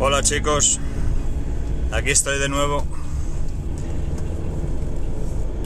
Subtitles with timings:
[0.00, 0.80] Hola chicos,
[1.92, 2.84] aquí estoy de nuevo.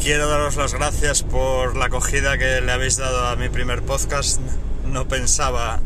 [0.02, 4.38] Quiero daros las gracias por la acogida que le habéis dado a mi primer podcast.
[4.84, 5.80] No pensaba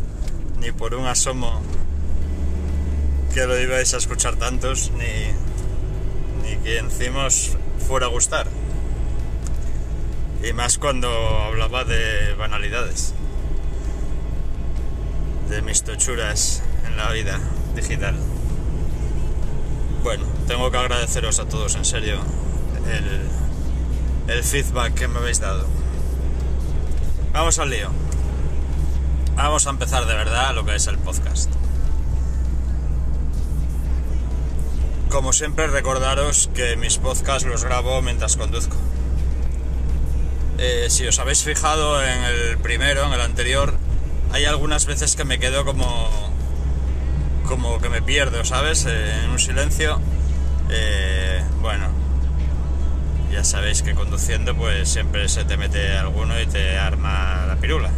[0.59, 1.63] ni por un asomo
[3.33, 7.57] que lo ibais a escuchar tantos, ni, ni que encima os
[7.87, 8.49] fuera a gustar.
[10.43, 11.09] Y más cuando
[11.45, 13.15] hablaba de banalidades,
[15.49, 17.41] de mis tochuras en la vida
[17.75, 18.15] digital.
[20.03, 22.19] Bueno, tengo que agradeceros a todos en serio
[24.29, 25.67] el, feedback que me habéis dado.
[27.33, 27.91] Vamos al lío.
[29.37, 31.51] Vamos a empezar de verdad lo que es el podcast.
[35.09, 38.77] Como siempre, recordaros que mis podcasts los grabo mientras conduzco.
[40.59, 43.75] Eh, si os habéis fijado en el primero, en el anterior,
[44.33, 46.22] hay algunas veces que me quedo como
[47.53, 48.87] como que me pierdo, ¿sabes?
[48.87, 50.01] Eh, en un silencio.
[50.71, 51.87] Eh, bueno,
[53.31, 57.91] ya sabéis que conduciendo pues siempre se te mete alguno y te arma la pirula.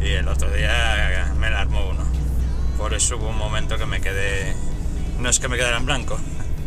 [0.00, 2.04] Y el otro día me la armó uno.
[2.78, 4.56] Por eso hubo un momento que me quedé...
[5.20, 6.18] No es que me quedara en blanco.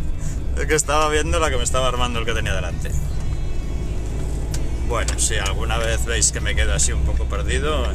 [0.56, 2.92] Es que estaba viendo la que me estaba armando el que tenía delante.
[4.88, 7.86] Bueno, si alguna vez veis que me quedo así un poco perdido,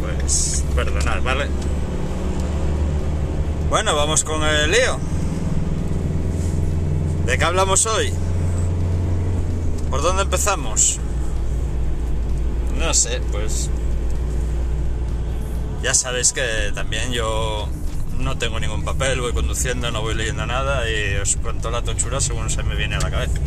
[0.00, 1.48] pues perdonad, ¿vale?
[3.68, 4.98] Bueno, vamos con el lío.
[7.26, 8.10] ¿De qué hablamos hoy?
[9.90, 10.98] ¿Por dónde empezamos?
[12.78, 13.68] No sé, pues...
[15.82, 17.68] Ya sabéis que también yo
[18.18, 22.22] no tengo ningún papel, voy conduciendo, no voy leyendo nada y os cuento la tochura
[22.22, 23.38] según se me viene a la cabeza.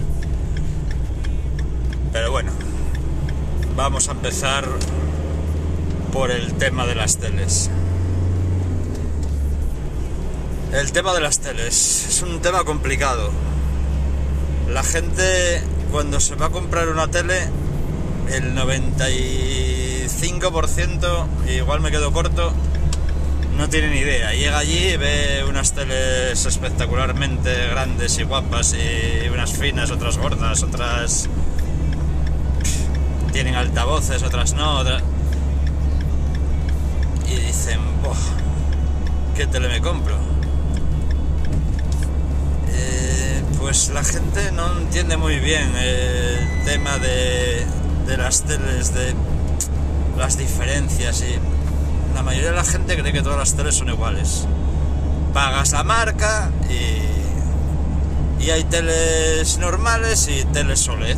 [2.14, 2.52] Pero bueno,
[3.75, 4.66] vamos a empezar
[6.14, 7.71] por el tema de las teles.
[10.73, 13.30] El tema de las teles es un tema complicado.
[14.70, 15.61] La gente
[15.92, 17.42] cuando se va a comprar una tele,
[18.32, 22.54] el 95%, igual me quedo corto,
[23.58, 24.32] no tiene ni idea.
[24.32, 31.27] Llega allí ve unas teles espectacularmente grandes y guapas y unas finas, otras gordas, otras
[33.33, 34.80] tienen altavoces, otras no.
[34.80, 35.03] Otras...
[37.27, 37.82] Y dicen,
[39.36, 40.30] ¿qué tele me compro?
[43.59, 47.65] Pues la gente no entiende muy bien el tema de,
[48.17, 49.14] las teles, de
[50.17, 51.39] las diferencias y
[52.14, 54.45] la mayoría de la gente cree que todas las teles son iguales.
[55.33, 61.17] Pagas la marca y, y hay teles normales y teles SOLED.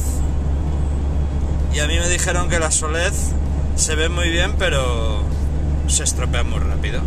[1.73, 3.13] Y a mí me dijeron que la SOLED
[3.75, 5.23] se ve muy bien pero
[5.87, 7.01] se estropea muy rápido.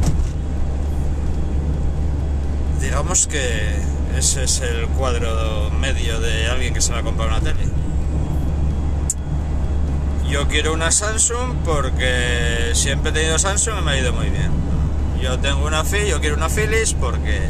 [2.80, 7.40] Digamos que ese es el cuadro medio de alguien que se va a comprar una
[7.40, 7.68] tele.
[10.28, 14.50] Yo quiero una Samsung porque siempre he tenido Samsung y me ha ido muy bien.
[15.20, 17.40] Yo tengo una Philips, yo quiero una Philips porque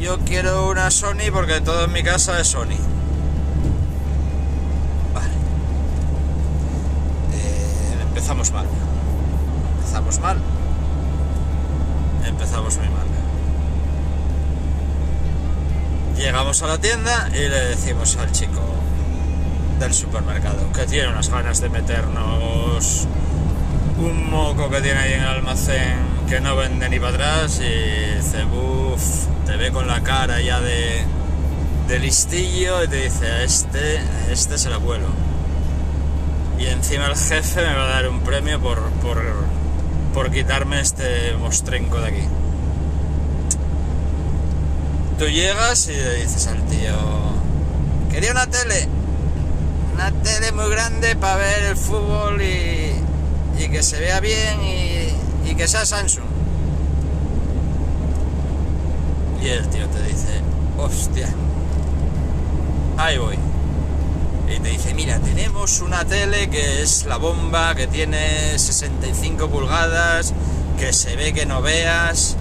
[0.00, 2.78] yo quiero una Sony porque todo en mi casa es Sony.
[5.12, 5.30] Vale.
[7.32, 8.66] Eh, empezamos mal.
[9.78, 10.38] Empezamos mal.
[12.24, 13.05] Empezamos muy mal.
[16.16, 18.62] Llegamos a la tienda y le decimos al chico
[19.78, 23.06] del supermercado que tiene unas ganas de meternos
[23.98, 28.16] un moco que tiene ahí en el almacén que no vende ni para atrás y
[28.16, 31.04] dice, uff, te ve con la cara ya de,
[32.00, 34.00] listillo y te dice, este,
[34.30, 35.06] este es el abuelo.
[36.58, 39.22] Y encima el jefe me va a dar un premio por, por,
[40.12, 42.28] por quitarme este mostrenco de aquí.
[45.18, 46.94] Tú llegas y le dices al tío,
[48.12, 48.86] quería una tele,
[49.94, 52.92] una tele muy grande para ver el fútbol y,
[53.58, 56.26] y que se vea bien y, y, que sea Samsung.
[59.42, 60.42] Y el tío te dice,
[60.76, 61.28] hostia,
[62.98, 63.38] ahí voy.
[64.54, 70.34] Y te dice, mira, tenemos una tele que es la bomba, que tiene 65 pulgadas,
[70.78, 72.36] que se ve que no veas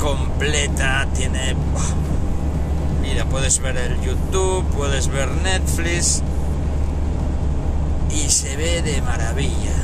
[0.00, 1.54] completa, tiene...
[3.02, 6.22] Mira, puedes ver el YouTube, puedes ver Netflix
[8.10, 9.76] y se ve de maravilla.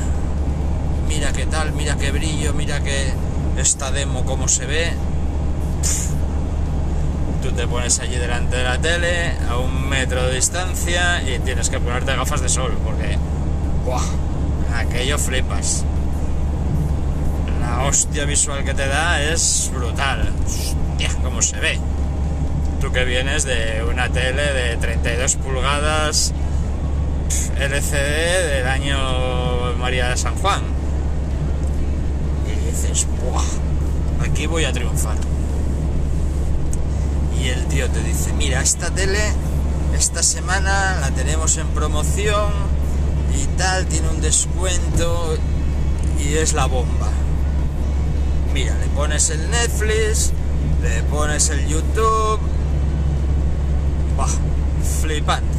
[1.08, 3.12] Mira qué tal, mira qué brillo, mira que
[3.58, 4.92] esta demo como se ve.
[7.42, 11.68] Tú te pones allí delante de la tele a un metro de distancia y tienes
[11.68, 13.18] que ponerte gafas de sol porque
[13.84, 14.02] ¡buah!
[14.74, 15.84] aquello flipas
[17.76, 20.32] la hostia visual que te da es brutal.
[20.46, 21.78] Hostia, cómo se ve.
[22.80, 26.32] Tú que vienes de una tele de 32 pulgadas
[27.58, 30.62] LCD del año María de San Juan.
[32.46, 34.26] Y dices, ¡buah!
[34.26, 35.16] Aquí voy a triunfar.
[37.38, 39.20] Y el tío te dice, mira, esta tele,
[39.94, 42.52] esta semana la tenemos en promoción
[43.34, 45.36] y tal, tiene un descuento
[46.18, 47.10] y es la bomba.
[48.56, 50.32] Mira, le pones el Netflix,
[50.82, 52.40] le pones el YouTube.
[54.16, 54.30] ¡Bah!
[55.02, 55.58] Flipante.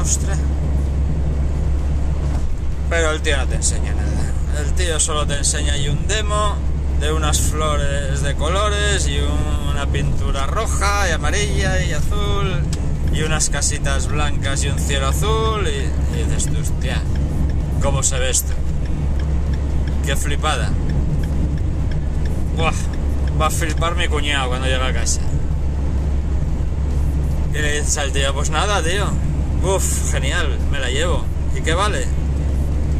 [0.00, 0.38] Ostras.
[2.88, 4.32] Pero el tío no te enseña nada.
[4.58, 6.56] El tío solo te enseña ahí un demo
[6.98, 9.18] de unas flores de colores y
[9.70, 12.62] una pintura roja y amarilla y azul
[13.12, 17.02] y unas casitas blancas y un cielo azul y, y dices hostia,
[17.82, 18.54] ¿cómo se ve esto?
[20.06, 20.70] Qué flipada.
[22.60, 25.20] Va a flipar mi cuñado cuando llega a casa.
[27.54, 29.06] Y le tío, pues nada, tío.
[29.64, 31.24] Uf, genial, me la llevo.
[31.56, 32.04] ¿Y qué vale?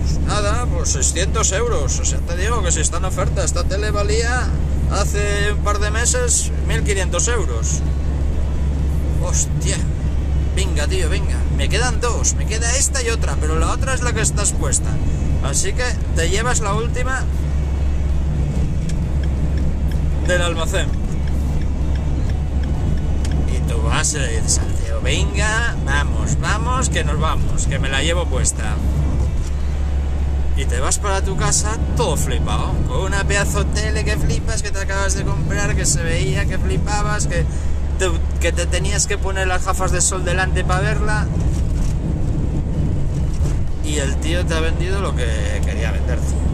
[0.03, 2.01] Pues nada, pues 600 euros.
[2.01, 4.49] O sea, te digo que si está en oferta, esta tele valía
[4.91, 7.81] hace un par de meses 1500 euros.
[9.23, 9.77] Hostia.
[10.57, 11.37] Venga, tío, venga.
[11.57, 12.35] Me quedan dos.
[12.35, 14.89] Me queda esta y otra, pero la otra es la que está expuesta.
[15.45, 15.85] Así que
[16.17, 17.25] te llevas la última
[20.27, 20.87] del almacén.
[23.55, 27.89] Y tú vas y le dices tío, venga, vamos, vamos, que nos vamos, que me
[27.89, 28.77] la llevo puesta.
[30.57, 34.71] Y te vas para tu casa todo flipado, con una pedazo tele que flipas, que
[34.71, 37.47] te acabas de comprar, que se veía, que flipabas, que
[38.41, 41.27] que te tenías que poner las gafas de sol delante para verla.
[43.85, 45.27] Y el tío te ha vendido lo que
[45.65, 46.50] quería venderte.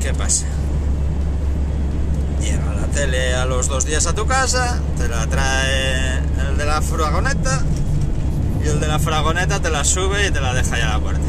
[0.00, 0.46] ¿Qué pasa?
[2.40, 6.18] Llega la tele a los dos días a tu casa, te la trae
[6.48, 7.62] el de la furgoneta
[8.64, 11.00] y el de la fragoneta te la sube y te la deja ya a la
[11.00, 11.20] puerta.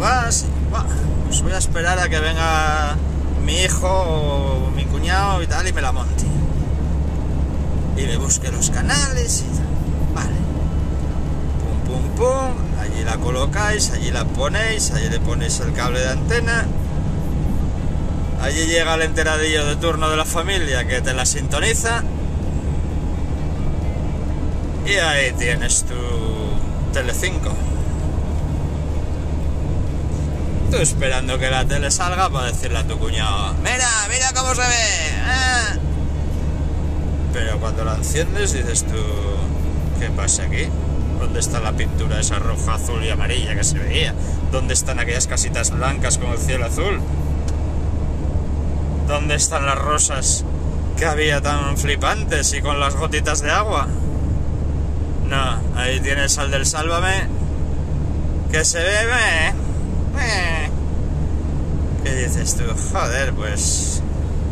[0.00, 0.84] Vas y "Buah,
[1.26, 2.96] pues voy a esperar a que venga
[3.44, 6.24] mi hijo o mi cuñado y tal y me la monte.
[7.96, 9.66] Y me busque los canales y tal.
[10.14, 10.45] Vale.
[12.16, 12.54] Pum.
[12.80, 16.66] Allí la colocáis, allí la ponéis, allí le ponéis el cable de antena.
[18.40, 22.02] Allí llega el enteradillo de turno de la familia que te la sintoniza.
[24.86, 25.94] Y ahí tienes tu
[26.92, 27.52] Telecinco.
[30.70, 34.60] Tú esperando que la tele salga para decirle a tu cuñado, mira, mira cómo se
[34.60, 34.66] ve.
[34.68, 35.78] ¿eh?".
[37.32, 38.96] Pero cuando la enciendes dices tú,
[40.00, 40.68] ¿qué pasa aquí?
[41.20, 44.14] ¿Dónde está la pintura esa roja, azul y amarilla que se veía?
[44.52, 47.00] ¿Dónde están aquellas casitas blancas con el cielo azul?
[49.08, 50.44] ¿Dónde están las rosas
[50.96, 53.86] que había tan flipantes y con las gotitas de agua?
[55.28, 57.28] No, ahí tienes al del Sálvame
[58.50, 59.52] que se eh,
[60.18, 60.70] eh.
[62.04, 62.62] ¿Qué dices tú?
[62.92, 64.02] Joder, pues...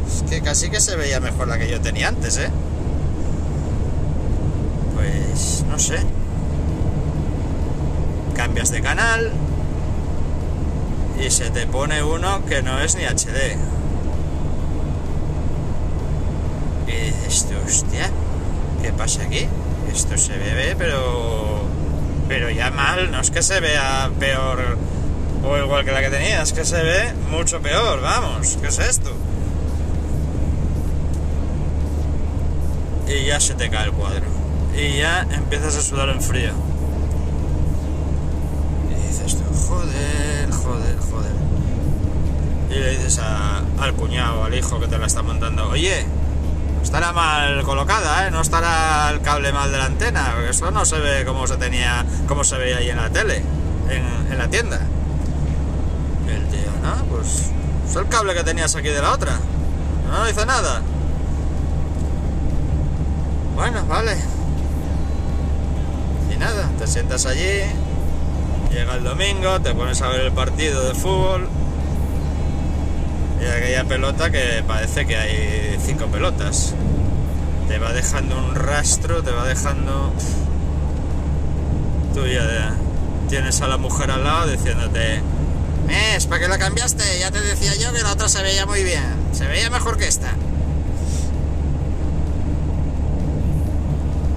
[0.06, 2.50] Es que casi que se veía mejor la que yo tenía antes, ¿eh?
[4.94, 5.99] Pues no sé.
[8.35, 9.33] Cambias de canal
[11.25, 13.57] y se te pone uno que no es ni HD.
[16.87, 18.11] Y dices hostia,
[18.83, 19.47] ¿qué pasa aquí?
[19.93, 21.62] Esto se ve, pero.
[22.29, 24.79] Pero ya mal, no es que se vea peor
[25.47, 28.79] o igual que la que tenía, es que se ve mucho peor, vamos, ¿qué es
[28.79, 29.12] esto?
[33.07, 34.25] Y ya se te cae el cuadro.
[34.75, 36.53] Y ya empiezas a sudar en frío.
[39.75, 41.33] Joder, joder, joder.
[42.71, 46.07] Y le dices al cuñado, al hijo que te la está montando, oye,
[46.83, 48.31] estará mal colocada, ¿eh?
[48.31, 51.57] No estará el cable mal de la antena, porque eso no se ve como se
[51.57, 53.43] tenía, como se veía ahí en la tele,
[53.90, 54.81] en, la tienda.
[56.26, 57.50] Y el tío, no, pues
[57.88, 59.38] es el cable que tenías aquí de la otra.
[60.09, 60.83] No dice nada.
[63.54, 64.16] Bueno, vale.
[66.33, 67.62] Y nada, te sientas allí,
[68.75, 71.49] llega el domingo, te pones a ver el partido de fútbol.
[73.40, 76.75] Y aquella pelota que parece que hay cinco pelotas.
[77.69, 80.12] Te va dejando un rastro, te va dejando.
[82.14, 82.75] Tú ya
[83.28, 85.21] tienes a la mujer al lado diciéndote.
[85.88, 87.02] ¿Es para qué la cambiaste?
[87.19, 89.04] Ya te decía yo que la otra se veía muy bien.
[89.33, 90.33] Se veía mejor que esta.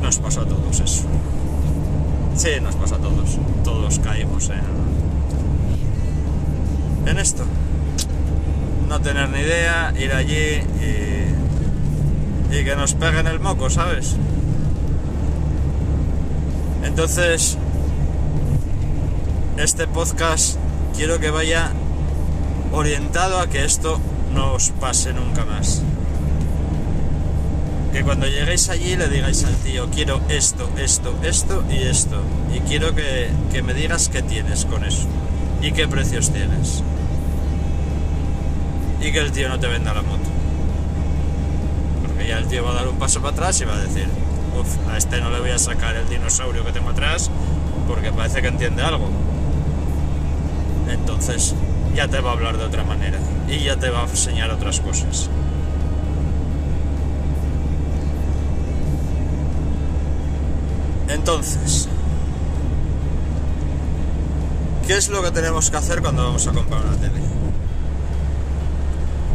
[0.01, 1.03] Nos pasó a todos eso.
[2.37, 3.39] Sí, nos pasa a todos.
[3.63, 4.61] Todos caímos en,
[7.07, 7.43] en esto.
[8.87, 11.25] No tener ni idea, ir allí y,
[12.55, 14.15] y que nos peguen el moco, ¿sabes?
[16.83, 17.57] Entonces,
[19.57, 20.57] este podcast
[20.95, 21.71] quiero que vaya
[22.71, 23.99] orientado a que esto
[24.31, 25.81] no os pase nunca más.
[27.91, 32.21] Que cuando lleguéis allí le digáis al tío, quiero esto, esto, esto y esto.
[32.53, 35.07] Y quiero que, que me digas qué tienes con eso.
[35.61, 36.83] Y qué precios tienes.
[39.01, 40.29] Y que el tío no te venda la moto.
[42.05, 44.07] Porque ya el tío va a dar un paso para atrás y va a decir,
[44.59, 47.31] uff, a este no le voy a sacar el dinosaurio que tengo atrás
[47.87, 49.09] porque parece que entiende algo.
[50.89, 51.55] Entonces
[51.95, 53.17] ya te va a hablar de otra manera
[53.47, 55.29] y ya te va a enseñar otras cosas.
[61.29, 61.89] Entonces,
[64.87, 67.19] ¿qué es lo que tenemos que hacer cuando vamos a comprar una tele?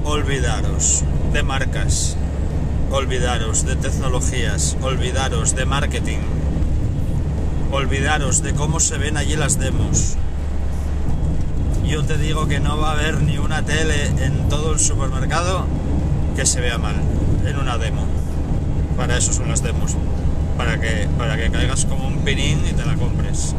[0.02, 2.16] Olvidaros de marcas,
[2.90, 6.20] olvidaros de tecnologías, olvidaros de marketing,
[7.70, 10.14] olvidaros de cómo se ven allí las demos.
[11.84, 15.66] Yo te digo que no va a haber ni una tele en todo el supermercado
[16.36, 16.96] que se vea mal
[17.44, 18.06] en una demo.
[18.96, 19.94] Para eso son las demos
[20.62, 23.52] para que, para que caigas como un pinín y te la compres.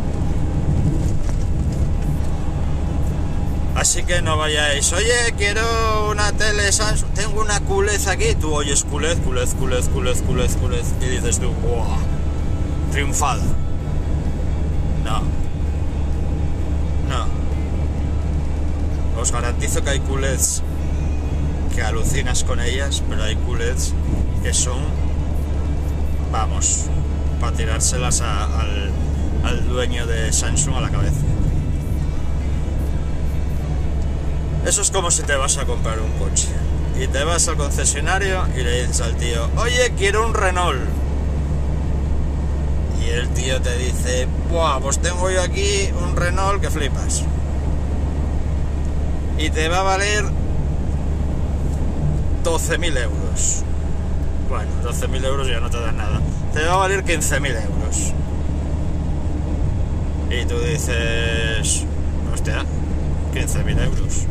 [3.75, 8.86] Así que no vayáis, oye, quiero una tele Samsung, tengo una culez aquí, tú oyes
[8.86, 11.98] culez, culez, culez, culez, culez, culez, y dices tú, wow,
[12.91, 13.41] triunfado.
[15.03, 15.19] No.
[17.10, 17.27] No.
[19.19, 20.63] Os garantizo que hay culets
[21.75, 23.93] que alucinas con ellas, pero hay culets
[24.41, 25.02] que son
[26.33, 26.85] vamos,
[27.39, 28.89] para tirárselas al,
[29.43, 31.21] al dueño de Samsung a la cabeza.
[34.65, 36.47] Eso es como si te vas a comprar un coche
[36.99, 40.81] y te vas al concesionario y le dices al tío, oye, quiero un Renault.
[43.05, 47.23] Y el tío te dice, Buah, pues tengo yo aquí un Renault que flipas.
[49.37, 50.25] Y te va a valer
[52.43, 53.63] 12.000 euros.
[54.53, 56.22] Bueno, 12.000 euros ya no te dan nada.
[56.53, 58.13] Te va a valer 15.000 euros.
[60.29, 61.88] Y tú dices,
[62.31, 62.63] hostia,
[63.33, 64.27] 15.000 euros.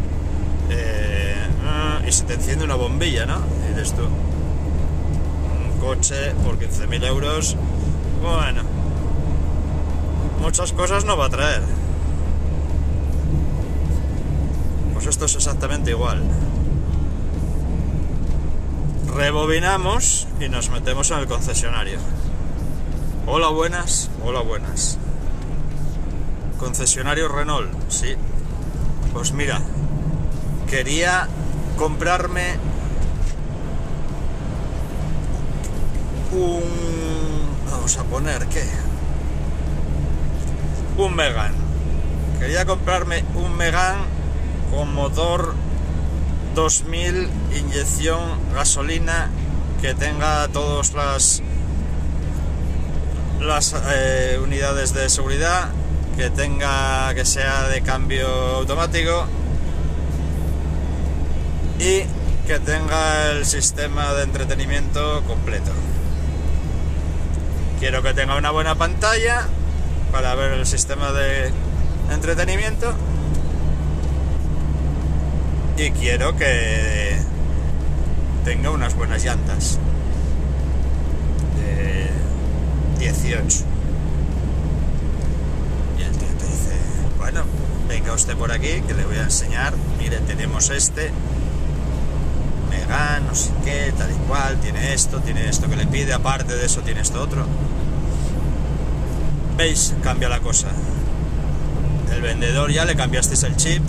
[0.71, 1.35] Eh,
[1.67, 3.41] ah, y se te enciende una bombilla, ¿no?
[3.69, 7.57] Dices tú, un coche por 15.000 euros,
[8.23, 8.63] bueno,
[10.41, 11.63] muchas cosas no va a traer.
[14.93, 16.23] Pues esto es exactamente igual
[19.15, 21.99] rebobinamos y nos metemos en el concesionario.
[23.27, 24.99] Hola buenas, hola buenas.
[26.59, 28.15] Concesionario Renault, sí.
[29.13, 29.61] Pues mira,
[30.69, 31.29] quería
[31.77, 32.57] comprarme
[36.33, 36.63] un...
[37.71, 38.65] Vamos a poner qué.
[40.97, 41.53] Un Megan.
[42.39, 43.97] Quería comprarme un Megan
[44.71, 45.55] con motor
[46.55, 48.21] 2000 inyección
[48.55, 49.31] gasolina
[49.81, 51.43] que tenga todas las
[53.41, 55.71] las eh, unidades de seguridad
[56.17, 59.27] que tenga que sea de cambio automático
[61.79, 62.03] y
[62.47, 65.73] que tenga el sistema de entretenimiento completo.
[67.81, 69.49] Quiero que tenga una buena pantalla
[70.13, 71.51] para ver el sistema de
[72.13, 72.95] entretenimiento
[75.77, 77.17] y quiero que
[78.45, 79.79] tenga unas buenas llantas.
[81.57, 82.11] De
[82.99, 83.65] 18
[85.99, 86.77] y el tío te dice
[87.19, 87.43] bueno
[87.89, 89.75] venga usted por aquí que le voy a enseñar.
[89.99, 91.11] Mire tenemos este.
[92.71, 96.55] Megan no sé qué tal y cual tiene esto tiene esto que le pide aparte
[96.55, 97.47] de eso tiene esto otro
[99.57, 100.69] veis cambia la cosa.
[102.13, 103.83] El vendedor ya le cambiasteis el chip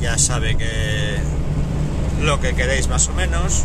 [0.00, 1.16] ya sabe que
[2.22, 3.64] lo que queréis más o menos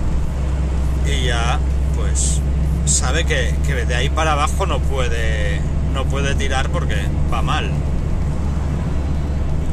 [1.05, 1.59] y ya
[1.95, 2.39] pues
[2.85, 3.53] sabe que,
[3.85, 5.61] de ahí para abajo no puede
[5.93, 6.97] no puede tirar porque
[7.31, 7.69] va mal.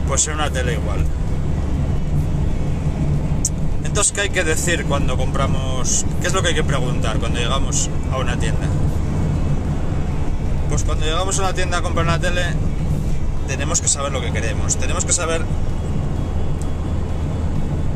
[0.06, 1.06] Pues en una tele igual.
[3.84, 7.40] Entonces qué hay que decir cuando compramos qué es lo que hay que preguntar cuando
[7.40, 8.66] llegamos a una tienda
[10.70, 12.44] pues cuando llegamos a una tienda a comprar una tele
[13.48, 14.76] tenemos que saber lo que queremos.
[14.76, 15.42] Tenemos que saber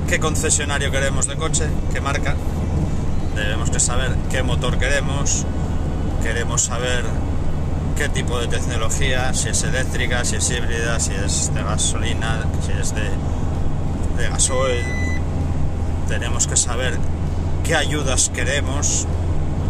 [0.09, 2.35] qué concesionario queremos de coche, qué marca,
[3.35, 5.45] debemos que saber qué motor queremos,
[6.23, 7.05] queremos saber
[7.97, 12.73] qué tipo de tecnología, si es eléctrica, si es híbrida, si es de gasolina, si
[12.73, 13.09] es de,
[14.17, 14.85] de gasoil.
[16.09, 16.99] Tenemos que saber
[17.65, 19.07] qué ayudas queremos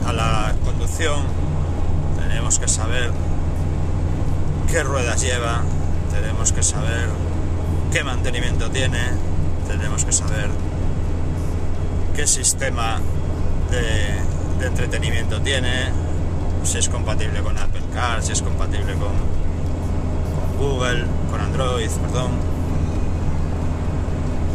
[0.07, 1.23] a la conducción.
[2.19, 3.13] Tenemos que saber
[4.71, 5.63] qué ruedas lleva.
[6.11, 7.09] Tenemos que saber
[7.93, 9.01] qué mantenimiento tiene.
[9.69, 10.51] Tenemos que saber
[12.15, 13.01] qué sistema
[13.71, 15.91] de, entretenimiento tiene,
[16.63, 19.13] si es compatible con Apple Car, si es compatible con,
[20.59, 22.31] Google, con Android, perdón.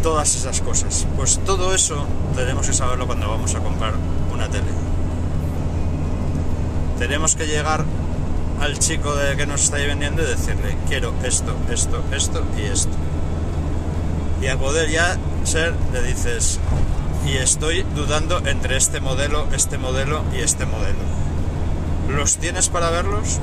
[0.02, 1.06] Todas esas cosas.
[1.16, 3.94] Pues todo eso tenemos que saberlo cuando vamos a comprar
[4.34, 4.72] una tele.
[6.98, 7.84] Tenemos que llegar
[8.62, 13.09] al chico de que nos está vendiendo y decirle, quiero esto, esto, esto y esto.
[14.42, 16.60] Y a poder ya ser, le dices,
[17.26, 21.00] y estoy dudando entre este modelo, este modelo y este modelo.
[22.10, 23.40] ¿Los tienes para verlos?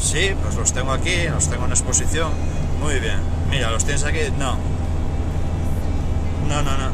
[0.00, 2.30] Sí, pues los tengo aquí, los tengo en exposición.
[2.80, 3.18] Muy bien.
[3.50, 4.20] Mira, ¿los tienes aquí?
[4.38, 4.56] No.
[6.48, 6.90] No, no, no.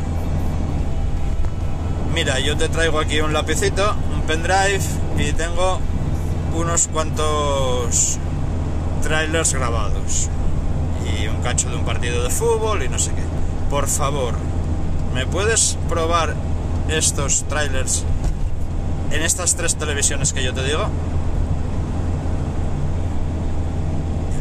[2.14, 4.80] Mira, yo te traigo aquí un lapicito, un pendrive
[5.18, 5.80] y tengo
[6.54, 8.18] unos cuantos
[9.02, 10.28] trailers grabados.
[11.42, 13.23] Cacho de un partido de fútbol y no sé qué
[13.70, 14.35] por favor,
[15.14, 16.35] ¿me puedes probar
[16.88, 18.04] estos trailers
[19.12, 20.88] en estas tres televisiones que yo te digo?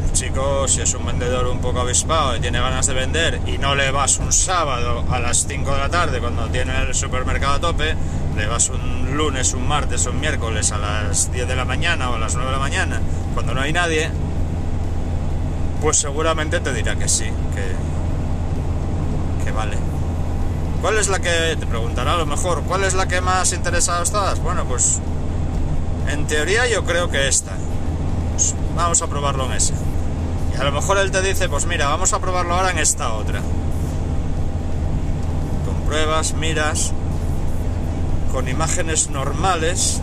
[0.04, 3.60] El chico, si es un vendedor un poco avispado y tiene ganas de vender y
[3.60, 7.54] no le vas un sábado a las 5 de la tarde cuando tiene el supermercado
[7.54, 7.96] a tope,
[8.36, 12.16] le vas un lunes, un martes, un miércoles a las 10 de la mañana o
[12.16, 13.00] a las 9 de la mañana
[13.36, 14.10] cuando no hay nadie,
[15.82, 17.90] pues seguramente te dirá que sí, que
[19.52, 19.78] vale.
[20.82, 24.02] ¿Cuál es la que, te preguntará a lo mejor, cuál es la que más interesada
[24.02, 24.42] estás?
[24.42, 25.00] Bueno, pues
[26.08, 27.52] en teoría yo creo que esta.
[28.32, 29.74] Pues vamos a probarlo en esa.
[30.54, 33.14] Y a lo mejor él te dice, pues mira, vamos a probarlo ahora en esta
[33.14, 33.42] otra.
[35.66, 36.94] Con pruebas, miras,
[38.32, 40.02] con imágenes normales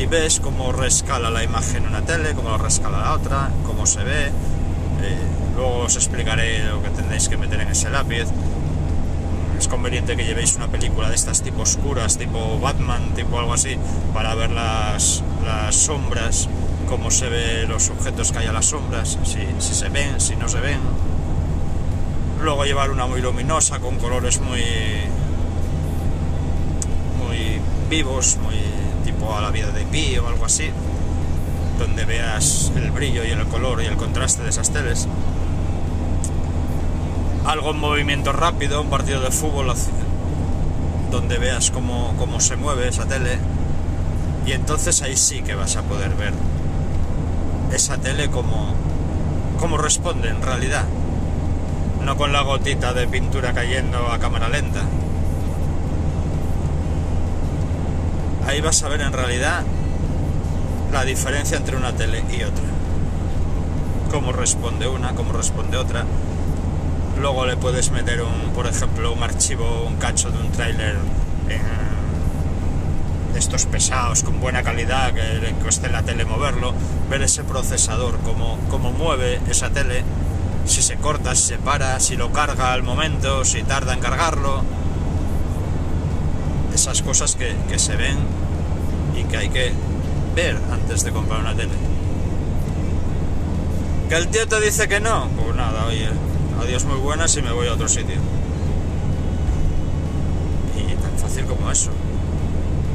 [0.00, 4.02] y ves cómo rescala la imagen una tele, cómo lo rescala la otra, cómo se
[4.02, 4.26] ve.
[4.26, 8.24] Eh, Luego os explicaré lo que tendréis que meter en ese lápiz.
[9.58, 13.76] Es conveniente que llevéis una película de estas tipo oscuras, tipo Batman, tipo algo así,
[14.14, 15.22] para ver las,
[15.70, 16.48] sombras,
[16.88, 20.34] cómo se ven los objetos que hay a las sombras, si, si se ven, si
[20.34, 20.80] no se ven.
[22.42, 24.62] Luego llevar una muy luminosa, con colores muy,
[27.18, 27.60] muy
[27.90, 28.56] vivos, muy
[29.04, 30.70] tipo a la vida de Pi o algo así,
[31.78, 35.08] donde veas el brillo y el color y el contraste de esas teles.
[37.46, 39.74] Algo en movimiento rápido, un partido de fútbol
[41.10, 43.38] donde veas cómo, se mueve esa tele.
[44.46, 46.32] Y entonces ahí sí que vas a poder ver
[47.72, 48.74] esa tele como,
[49.58, 50.84] como responde en realidad,
[52.04, 54.82] no con la gotita de pintura cayendo a cámara lenta.
[58.46, 59.62] Ahí vas a ver en realidad
[60.92, 62.64] la diferencia entre una tele y otra.
[64.10, 66.04] Cómo responde una, cómo responde otra
[67.20, 70.96] Luego le puedes meter un, por ejemplo, un archivo, un cacho de un tráiler
[73.32, 76.72] de estos pesados con buena calidad que le cueste la tele moverlo,
[77.10, 80.02] ver ese procesador, cómo, cómo mueve esa tele,
[80.64, 84.62] si se corta, si se para, si lo carga al momento, si tarda en cargarlo.
[86.74, 88.16] Esas cosas que, que se ven
[89.18, 89.72] y que hay que
[90.34, 91.72] ver antes de comprar una tele.
[94.08, 95.28] ¿Que el tío te dice que no?
[95.28, 96.08] Pues nada, oye,
[96.60, 98.16] adiós muy buenas y me voy a otro sitio.
[100.76, 101.90] Y tan fácil como eso.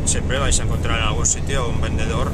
[0.06, 2.32] Siempre vais a encontrar en algún sitio un vendedor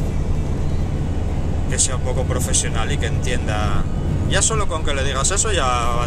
[1.70, 3.84] que sea un poco profesional y que entienda.
[4.30, 6.06] Ya solo con que le digas eso ya va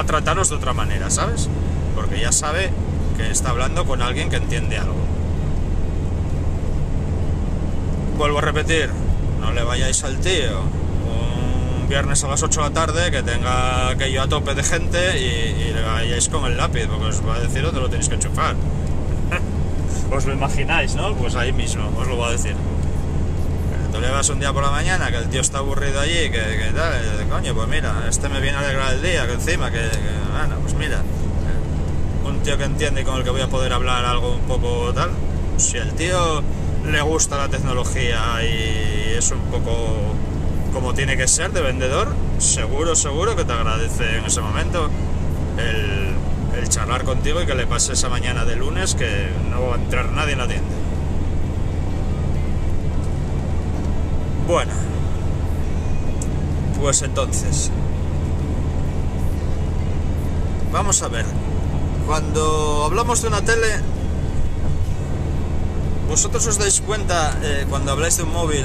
[0.00, 1.48] a, trataros de otra manera, ¿sabes?
[1.94, 2.70] Porque ya sabe
[3.20, 5.04] que está hablando con alguien que entiende algo.
[8.16, 8.90] Vuelvo a repetir,
[9.40, 10.80] no le vayáis al tío
[11.90, 15.72] viernes a las 8 de la tarde que tenga aquello a tope de gente y,
[15.72, 18.54] le vayáis con el lápiz, porque os va a decir dónde lo tenéis que enchufar.
[20.12, 21.16] os lo imagináis, ¿no?
[21.16, 22.54] Pues ahí mismo, os lo va a decir.
[23.92, 26.72] Tú le vas un día por la mañana que el tío está aburrido allí, que,
[26.76, 29.80] tal, coño, pues mira, este me viene a alegrar el día, que encima, que,
[30.30, 31.02] bueno, pues mira,
[32.24, 34.92] un tío que entiende y con el que voy a poder hablar algo un poco
[34.92, 35.10] tal.
[35.56, 36.42] Si el tío
[36.84, 40.14] le gusta la tecnología y es un poco
[40.72, 44.88] como tiene que ser de vendedor, seguro, seguro que te agradece en ese momento
[45.58, 46.10] el,
[46.68, 50.12] charlar contigo y que le pase esa mañana de lunes que no va a entrar
[50.12, 50.68] nadie en la tienda.
[54.46, 54.72] Bueno,
[56.80, 57.72] pues entonces,
[60.70, 61.24] vamos a ver.
[62.10, 63.68] Cuando hablamos de una tele,
[66.08, 68.64] vosotros os dais cuenta eh, cuando habláis de un móvil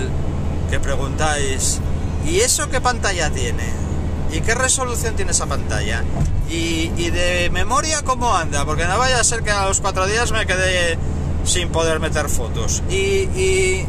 [0.72, 1.80] que preguntáis,
[2.26, 3.70] ¿y eso qué pantalla tiene?
[4.34, 6.04] ¿Y qué resolución tiene esa pantalla?
[6.50, 8.66] ¿Y, de memoria cómo anda?
[8.66, 10.98] Porque no vaya a ser que a los cuatro días me quede
[11.44, 12.82] sin poder meter fotos.
[12.90, 13.86] ¿Y, y,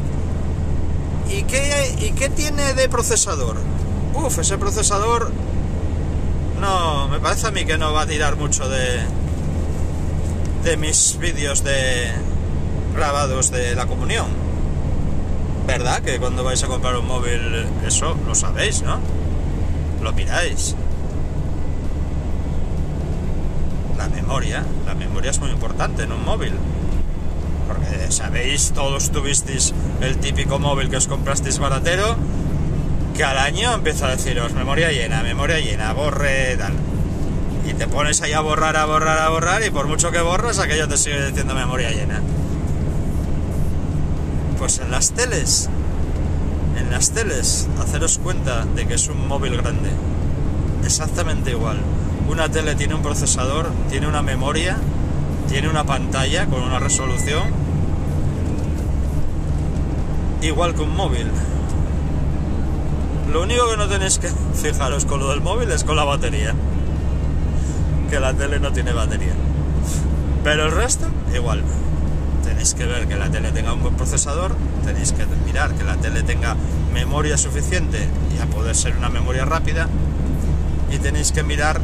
[1.31, 3.57] y, qué, y qué tiene de procesador?
[4.13, 5.33] Uf, ese procesador...
[6.61, 9.01] No, me parece a mí que no va a tirar mucho de,
[10.67, 12.11] de mis vídeos de
[12.93, 14.27] grabados de la comunión.
[15.65, 16.03] ¿Verdad?
[16.03, 18.99] Que cuando vais a comprar un móvil, eso lo sabéis, ¿no?
[20.03, 20.75] Lo miráis.
[23.97, 26.55] La memoria, la memoria es muy importante en un móvil.
[27.69, 32.17] Porque sabéis, todos tuvisteis el típico móvil que os comprasteis baratero,
[33.17, 36.73] que al año empieza a deciros memoria llena, memoria llena, borre, tal.
[37.67, 40.59] Y te pones ahí a borrar, a borrar, a borrar, y por mucho que borras,
[40.59, 42.21] aquello te sigue diciendo memoria llena.
[44.59, 45.69] Pues en las teles,
[46.79, 49.91] en las teles, haceros cuenta de que es un móvil grande.
[50.85, 51.79] Exactamente igual.
[52.29, 54.77] Una tele tiene un procesador, tiene una memoria,
[55.49, 57.67] tiene una pantalla con una resolución
[60.43, 61.27] igual que un móvil.
[63.33, 66.55] Lo único que no tenéis que fijaros con lo del móvil es con la batería.
[68.11, 69.35] Que la tele no tiene batería.
[70.45, 71.63] Pero el resto, igual.
[72.45, 75.97] Tenéis que ver que la tele tenga un buen procesador, tenéis que mirar que la
[75.97, 76.57] tele tenga
[76.95, 77.99] memoria suficiente
[78.37, 79.89] y a poder ser una memoria rápida.
[80.91, 81.81] Y tenéis que mirar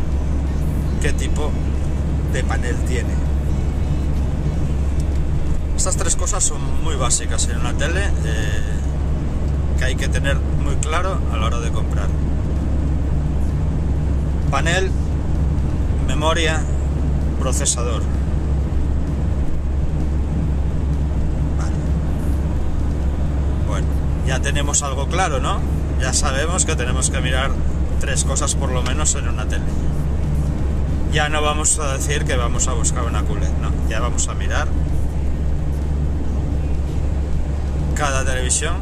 [1.01, 1.51] qué tipo
[2.33, 3.11] de panel tiene.
[5.77, 8.61] Estas tres cosas son muy básicas en una tele eh,
[9.79, 12.07] que hay que tener muy claro a la hora de comprar.
[14.53, 14.93] Panel,
[16.13, 16.61] memoria,
[17.41, 18.03] procesador.
[21.59, 21.73] Vale.
[23.67, 23.87] Bueno,
[24.27, 25.59] ya tenemos algo claro, ¿no?
[26.01, 27.51] Ya sabemos que tenemos que mirar
[27.99, 29.65] tres cosas por lo menos en una tele.
[31.13, 34.35] Ya no vamos a decir que vamos a buscar una QLED, no, ya vamos a
[34.35, 34.69] mirar
[37.95, 38.75] cada televisión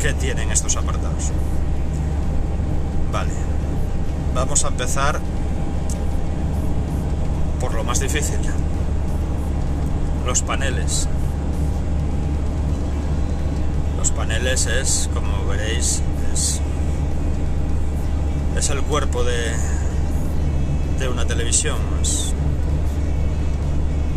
[0.00, 1.30] que tienen estos apartados.
[3.12, 3.30] Vale,
[4.34, 5.20] vamos a empezar
[7.62, 8.40] por lo más difícil.
[10.26, 11.08] Los paneles.
[13.96, 16.02] Los paneles es, como veréis,
[16.34, 16.60] es,
[18.58, 19.54] es el cuerpo de,
[20.98, 21.76] de una televisión.
[22.02, 22.34] Es,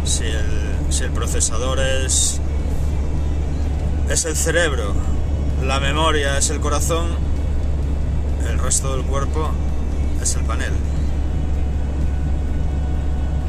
[0.05, 2.41] si, el, si el procesador es
[4.09, 4.93] es el cerebro,
[5.63, 7.09] la memoria es el corazón,
[8.49, 9.51] el resto del cuerpo
[10.19, 10.73] es el panel.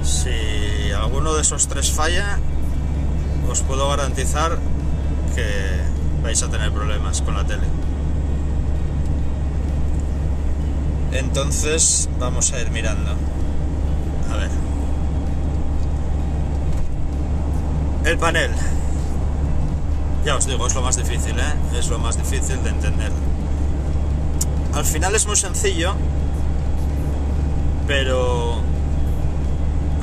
[0.06, 2.38] Si alguno de esos tres falla,
[3.50, 4.56] os puedo garantizar
[5.34, 5.46] que
[6.22, 7.66] vais a tener problemas con la tele.
[11.12, 13.10] Entonces vamos a ir mirando.
[14.32, 14.50] A ver.
[18.04, 18.52] El panel.
[20.24, 21.78] Ya os digo, es lo más difícil, ¿eh?
[21.78, 23.10] Es lo más difícil de entender.
[24.72, 25.94] Al final es muy sencillo,
[27.88, 28.60] pero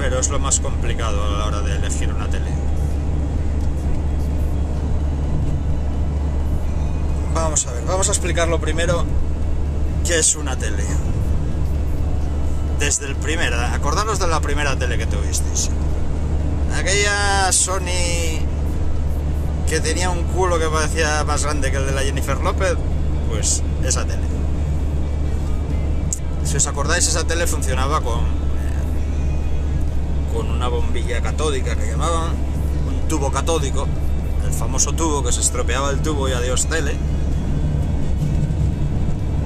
[0.04, 2.52] pero es lo más complicado a la hora de elegir una tele.
[7.34, 9.06] Vamos a ver, vamos a explicarlo primero
[10.06, 10.84] qué es una tele.
[12.80, 15.70] Desde el primer, acordaros de la primera tele que tuvisteis.
[16.76, 18.44] Aquella Sony
[19.70, 22.76] que tenía un culo que parecía más grande que el de la Jennifer López,
[23.30, 24.24] pues esa tele.
[26.44, 28.43] Si os acordáis, esa tele funcionaba con,
[30.34, 32.32] con una bombilla catódica que llamaban,
[32.88, 33.88] un tubo catódico,
[34.46, 36.96] el famoso tubo que se estropeaba el tubo y adiós tele.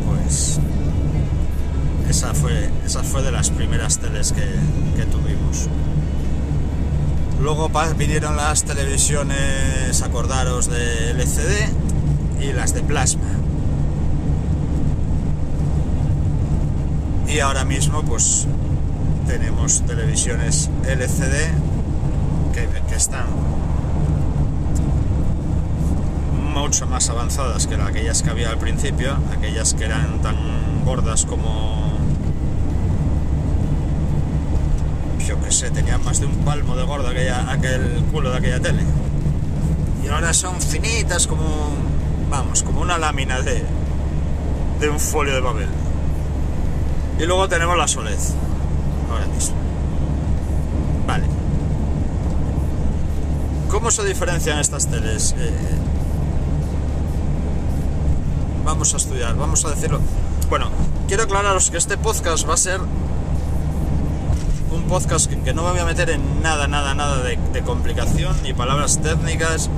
[0.08, 0.60] Pues
[2.10, 4.46] esa fue, esa fue de las primeras teles que,
[4.96, 5.68] que tuvimos.
[7.42, 11.70] Luego vinieron las televisiones, acordaros, de LCD
[12.42, 13.30] y las de plasma.
[17.28, 18.48] Y ahora mismo pues
[19.28, 21.36] tenemos televisiones LCD
[22.54, 23.28] que, están
[26.54, 31.98] mucho más avanzadas que aquellas que había al principio, aquellas que eran tan gordas como
[35.28, 38.62] yo que sé, tenía más de un palmo de gordo aquella, aquel culo de aquella
[38.62, 38.82] tele.
[40.04, 41.70] Y ahora son finitas como,
[42.30, 43.62] vamos, como una lámina de,
[44.80, 45.68] de un folio de papel.
[47.20, 48.18] Y luego tenemos la SOLED,
[49.12, 49.56] ahora mismo.
[51.06, 51.26] Vale.
[53.70, 55.36] ¿Cómo se diferencian estas teles?
[55.38, 55.52] Eh,
[58.64, 60.00] vamos a estudiar, vamos a decirlo.
[60.50, 60.70] Bueno,
[61.08, 62.80] quiero aclararos que este podcast va a ser
[64.72, 68.54] un podcast que, no me voy a meter en nada, nada, nada de, complicación, ni
[68.54, 69.70] palabras técnicas,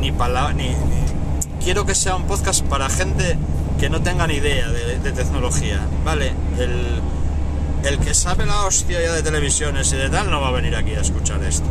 [0.00, 0.76] ni palabras, ni,
[1.62, 3.36] Quiero que sea un podcast para gente
[3.80, 6.32] que no tenga ni idea de, tecnología, ¿vale?
[6.58, 7.00] El,
[7.84, 10.76] el, que sabe la hostia ya de televisiones y de tal no va a venir
[10.76, 11.68] aquí a escuchar esto.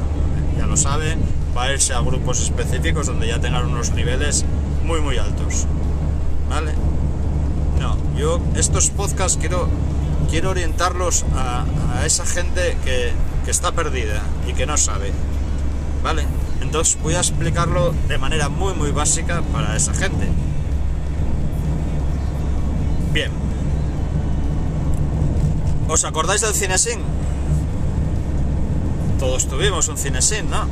[0.60, 1.15] Ya lo sabe,
[1.56, 4.43] va a irse a grupos específicos donde ya tengan unos niveles
[4.84, 5.65] muy, muy altos,
[6.50, 6.74] ¿vale?
[7.80, 9.69] No, yo estos podcasts quiero
[10.30, 11.63] quiero orientarlos a,
[12.06, 13.13] esa gente que,
[13.50, 15.13] está perdida y que no sabe.
[16.04, 16.24] ¿Vale?
[16.62, 20.28] Entonces voy a explicarlo de manera muy muy básica para esa gente.
[23.13, 23.32] Bien.
[25.88, 27.00] ¿Os acordáis del Cinesin?
[29.19, 30.65] Todos tuvimos un Cinesin, ¿no?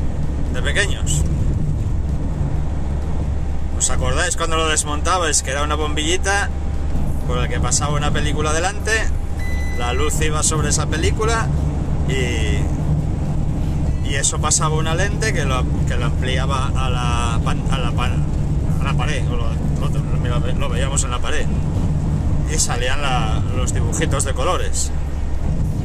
[0.53, 1.21] De pequeños.
[3.77, 6.49] ¿Os acordáis cuando lo desmontabais que era una bombillita
[7.27, 8.91] por la que pasaba una película delante
[9.77, 11.47] la luz iba sobre esa película
[12.09, 12.57] y,
[14.09, 18.83] y eso pasaba una lente que lo, que lo ampliaba a la, a la, a
[18.83, 19.23] la pared,
[20.57, 21.45] lo, veíamos en la pared,
[22.51, 23.01] y salían
[23.55, 24.91] los dibujitos de colores.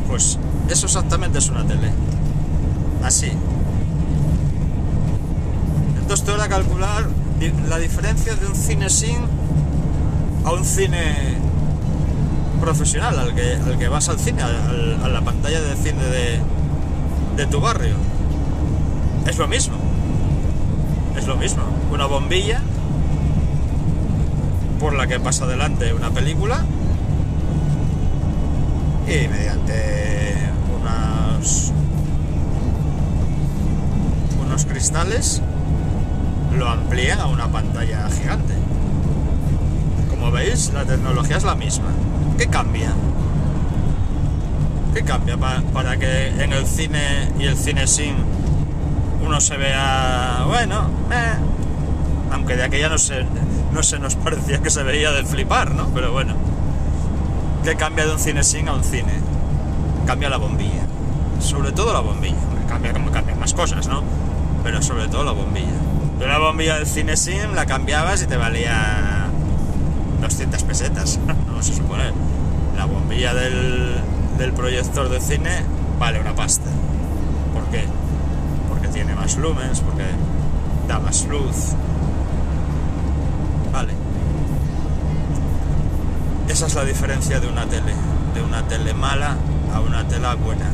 [0.09, 1.91] Pues eso exactamente es una tele.
[3.05, 3.31] Así.
[6.01, 7.09] Entonces te voy calcular
[7.69, 9.17] la diferencia de un cine sin
[10.45, 11.15] a un cine
[12.61, 16.41] profesional, al que, al que vas al cine, a la pantalla de cine de,
[17.37, 17.97] de tu barrio.
[19.27, 19.75] Es lo mismo.
[21.17, 21.63] Es lo mismo.
[21.93, 22.61] Una bombilla
[24.81, 26.65] por la que pasa adelante una película
[29.07, 30.35] y mediante
[30.81, 31.73] unas,
[34.53, 35.41] unos cristales
[36.55, 38.53] lo amplían a una pantalla gigante.
[40.11, 41.87] Como veis, la tecnología es la misma.
[42.37, 42.93] ¿Qué cambia?
[44.93, 48.15] ¿Qué cambia para que en el cine y el cine sin
[49.25, 51.35] uno se vea, bueno, eh,
[52.31, 53.25] aunque de aquella no se,
[53.73, 55.87] no se nos parecía que se veía de flipar, ¿no?
[55.95, 56.35] Pero bueno,
[57.65, 59.15] ¿qué cambia de un cine sin a un cine?
[60.07, 60.85] Cambia la bombilla,
[61.41, 62.37] sobre todo la bombilla,
[62.69, 64.03] cambia como cambian más cosas, ¿no?
[64.63, 65.67] Pero sobre todo la bombilla.
[66.19, 69.29] De la bombilla del cine sin la cambiabas y te valía
[70.21, 72.13] 200 pesetas, vamos a suponer.
[72.77, 73.97] La bombilla del,
[74.39, 75.63] del proyector de cine
[75.99, 76.71] vale una pasta.
[77.53, 77.85] ¿Por qué?
[78.69, 80.05] Porque tiene más lumens, porque
[80.89, 81.75] da más luz.
[83.73, 83.93] Vale.
[86.49, 87.95] Esa es la diferencia de una tele.
[88.35, 89.37] De una tele mala
[89.75, 90.67] a una tela buena.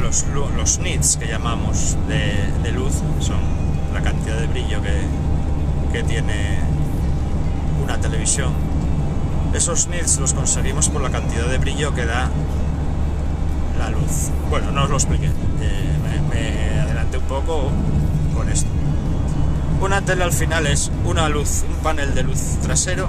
[0.00, 0.24] Los,
[0.56, 3.38] los nits que llamamos de, de luz son
[3.92, 5.02] la cantidad de brillo que,
[5.92, 6.58] que tiene
[7.82, 8.52] una televisión.
[9.54, 12.30] Esos nits los conseguimos por la cantidad de brillo que da
[13.78, 14.30] la luz.
[14.48, 15.98] Bueno, no os lo expliqué, eh,
[16.30, 17.70] me, adelanté un poco
[18.34, 18.68] con esto.
[19.80, 23.08] Una tele al final es una luz, un panel de luz trasero.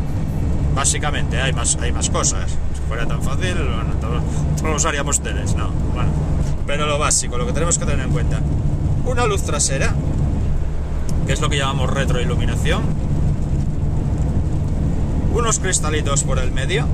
[0.73, 2.49] Básicamente hay más, hay más cosas.
[2.73, 3.55] Si fuera tan fácil,
[3.99, 4.23] todos,
[4.61, 5.69] todos haríamos teles, no.
[5.93, 6.11] Bueno,
[6.65, 8.39] pero lo básico, lo que tenemos que tener en cuenta.
[9.05, 9.93] Una luz trasera,
[11.25, 12.83] que es lo que llamamos retroiluminación,
[15.33, 16.85] unos cristalitos por el medio,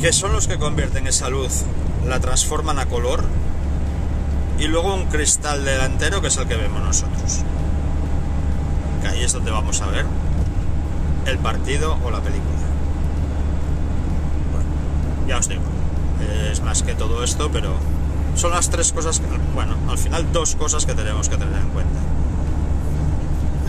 [0.00, 1.64] que son los que convierten esa luz,
[2.06, 3.24] la transforman a color,
[4.58, 7.44] y luego un cristal delantero que es el que vemos nosotros.
[9.02, 10.04] Que ahí es donde vamos a ver
[11.26, 12.48] el partido o la película.
[14.52, 14.68] Bueno,
[15.28, 15.62] ya os digo,
[16.50, 17.74] es más que todo esto, pero
[18.34, 21.68] son las tres cosas, que, bueno, al final dos cosas que tenemos que tener en
[21.70, 21.98] cuenta.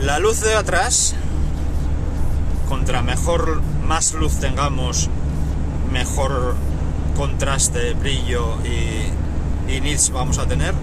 [0.01, 1.15] La luz de atrás,
[2.67, 5.09] contra mejor, más luz tengamos,
[5.91, 6.55] mejor
[7.17, 10.73] contraste, brillo y, y nits vamos a tener.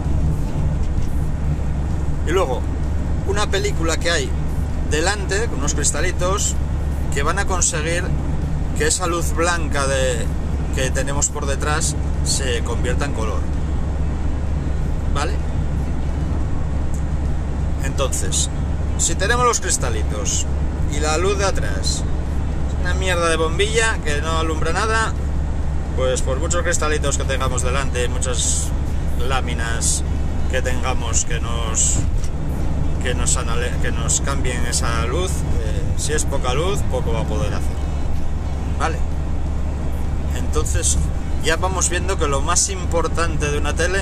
[2.26, 2.60] Y luego,
[3.28, 4.28] una película que hay
[4.90, 6.54] delante, con unos cristalitos,
[7.14, 8.04] que van a conseguir
[8.76, 10.26] que esa luz blanca de,
[10.76, 13.40] que tenemos por detrás se convierta en color.
[15.14, 15.32] ¿Vale?
[17.82, 18.50] Entonces,
[18.98, 20.44] si tenemos los cristalitos
[20.94, 22.04] y la luz de atrás,
[22.82, 25.14] una mierda de bombilla que no alumbra nada,
[25.96, 28.68] pues por muchos cristalitos que tengamos delante, muchas
[29.18, 30.04] láminas
[30.50, 32.00] que tengamos que nos
[33.02, 35.30] que nos, cambien esa luz.
[35.30, 37.76] Eh, si es poca luz, poco va a poder hacer.
[38.78, 38.98] ¿Vale?
[40.56, 40.96] Entonces
[41.44, 44.00] ya vamos viendo que lo más importante de una tele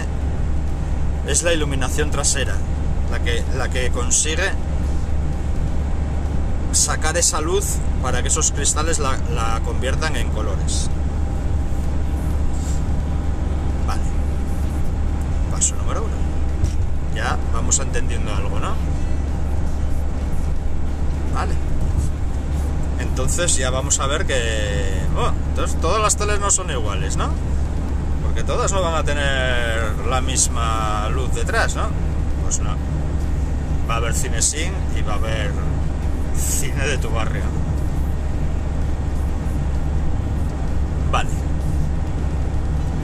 [1.26, 2.54] es la iluminación trasera,
[3.10, 4.52] la que, la que consigue
[6.70, 10.88] sacar esa luz para que esos cristales la, la conviertan en colores.
[13.88, 14.02] Vale.
[15.50, 16.14] Paso número uno.
[17.16, 18.74] Ya vamos entendiendo algo, ¿no?
[21.34, 21.63] Vale.
[23.14, 24.34] Entonces ya vamos a ver que...
[25.16, 27.28] Oh, entonces todas las teles no son iguales, ¿no?
[28.24, 31.84] Porque todas no van a tener la misma luz detrás, ¿no?
[32.42, 32.70] Pues no.
[33.88, 35.52] Va a haber cine sin y va a haber
[36.36, 37.44] cine de tu barrio.
[41.12, 41.30] Vale.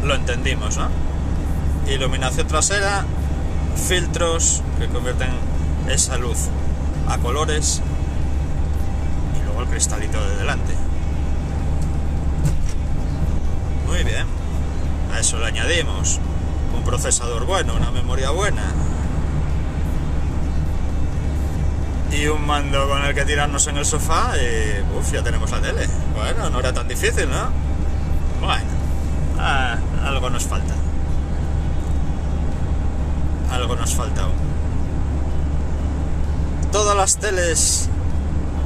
[0.02, 0.88] Lo entendimos, ¿no?
[1.86, 3.04] Iluminación trasera,
[3.76, 5.30] filtros que convierten
[5.88, 6.48] esa luz
[7.08, 7.80] a colores
[9.70, 10.74] cristalito de delante.
[13.86, 14.26] Muy bien.
[15.12, 16.20] A eso le añadimos
[16.76, 18.72] un procesador bueno, una memoria buena,
[22.12, 25.60] y un mando con el que tirarnos en el sofá y uff, ya tenemos la
[25.60, 25.88] tele.
[26.14, 27.50] Bueno, no era tan difícil, ¿no?
[28.40, 28.64] Bueno,
[29.38, 30.74] ah, algo nos falta.
[33.52, 34.34] Algo nos falta aún.
[36.72, 37.88] Todas las teles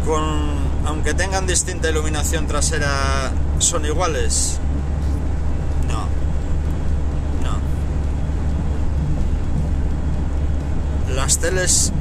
[0.04, 4.58] con aunque tengan distinta iluminación trasera son iguales.
[5.88, 6.00] No.
[7.42, 7.58] No.
[11.14, 11.92] Las teles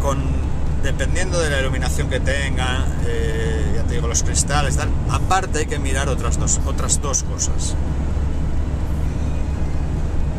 [0.00, 0.38] con
[0.82, 5.66] dependiendo de la iluminación que tengan, eh, ya te digo, los cristales, tal, aparte hay
[5.66, 7.74] que mirar otras dos, otras dos cosas.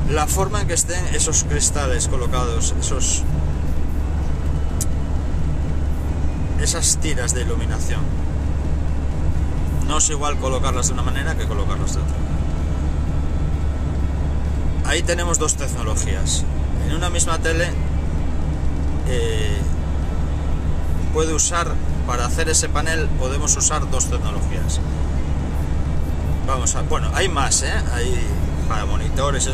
[0.09, 3.23] La forma en que estén esos cristales colocados, esos
[6.61, 8.01] esas tiras de iluminación.
[9.87, 12.15] No es igual colocarlas de una manera que colocarlas de otra.
[14.85, 16.43] Ahí tenemos dos tecnologías.
[16.87, 17.69] En una misma tele
[19.07, 19.57] eh,
[21.13, 21.73] puede usar
[22.05, 24.79] para hacer ese panel podemos usar dos tecnologías
[26.47, 27.73] vamos a bueno hay más ¿eh?
[27.93, 28.15] hay
[28.67, 29.49] para monitores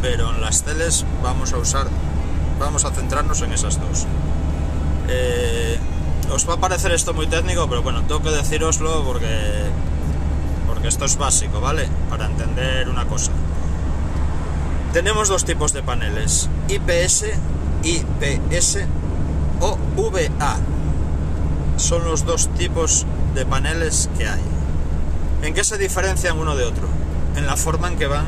[0.00, 1.88] pero en las teles vamos a usar
[2.58, 4.06] vamos a centrarnos en esas dos
[5.08, 5.78] eh,
[6.30, 9.28] os va a parecer esto muy técnico pero bueno tengo que deciroslo porque
[10.66, 13.32] porque esto es básico vale para entender una cosa
[14.92, 17.24] tenemos dos tipos de paneles IPS
[17.82, 18.78] IPS
[19.60, 20.56] o VA.
[21.76, 24.42] Son los dos tipos de paneles que hay.
[25.42, 26.88] ¿En qué se diferencian uno de otro?
[27.36, 28.26] En la forma en que van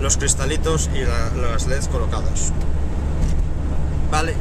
[0.00, 2.52] los cristalitos y las LEDs colocados.
[4.10, 4.34] ¿Vale?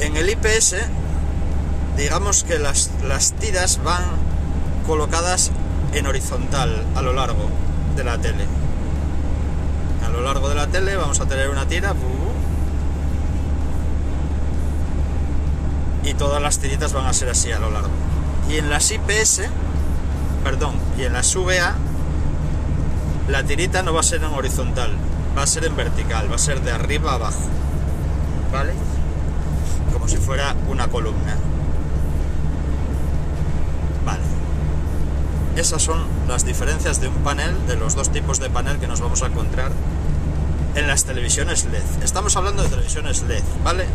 [0.00, 0.76] En el IPS,
[1.96, 4.04] digamos que las, las tiras van
[4.86, 5.50] colocadas
[5.92, 7.48] en horizontal a lo largo
[7.96, 8.44] de la tele.
[10.06, 11.94] A lo largo de la tele vamos a tener una tira
[16.04, 17.90] y todas las tiritas van a ser así a lo largo.
[18.48, 19.42] Y en las IPS
[20.42, 21.74] perdón y en las VA
[23.28, 24.96] la tirita no va a ser en horizontal
[25.36, 27.40] va a ser en vertical va a ser de arriba abajo
[28.52, 28.72] vale
[29.92, 31.36] como si fuera una columna
[34.04, 34.22] vale
[35.56, 39.00] esas son las diferencias de un panel de los dos tipos de panel que nos
[39.00, 39.72] vamos a encontrar
[40.76, 41.82] en las televisiones LED.
[42.04, 43.82] Estamos hablando de televisiones LED, ¿vale?
[43.82, 43.88] Eh,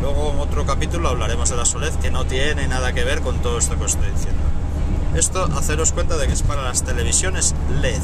[0.00, 3.40] luego en otro capítulo hablaremos de la OLED que no tiene nada que ver con
[3.40, 4.42] todo esto que os estoy diciendo.
[5.16, 8.00] Esto, haceros cuenta de que es para las televisiones LED.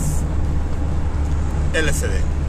[1.75, 2.42] LCD.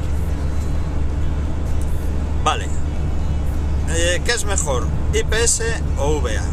[3.95, 4.87] Eh, ¿Qué es mejor?
[5.13, 5.61] ¿IPS
[5.97, 6.43] o VA?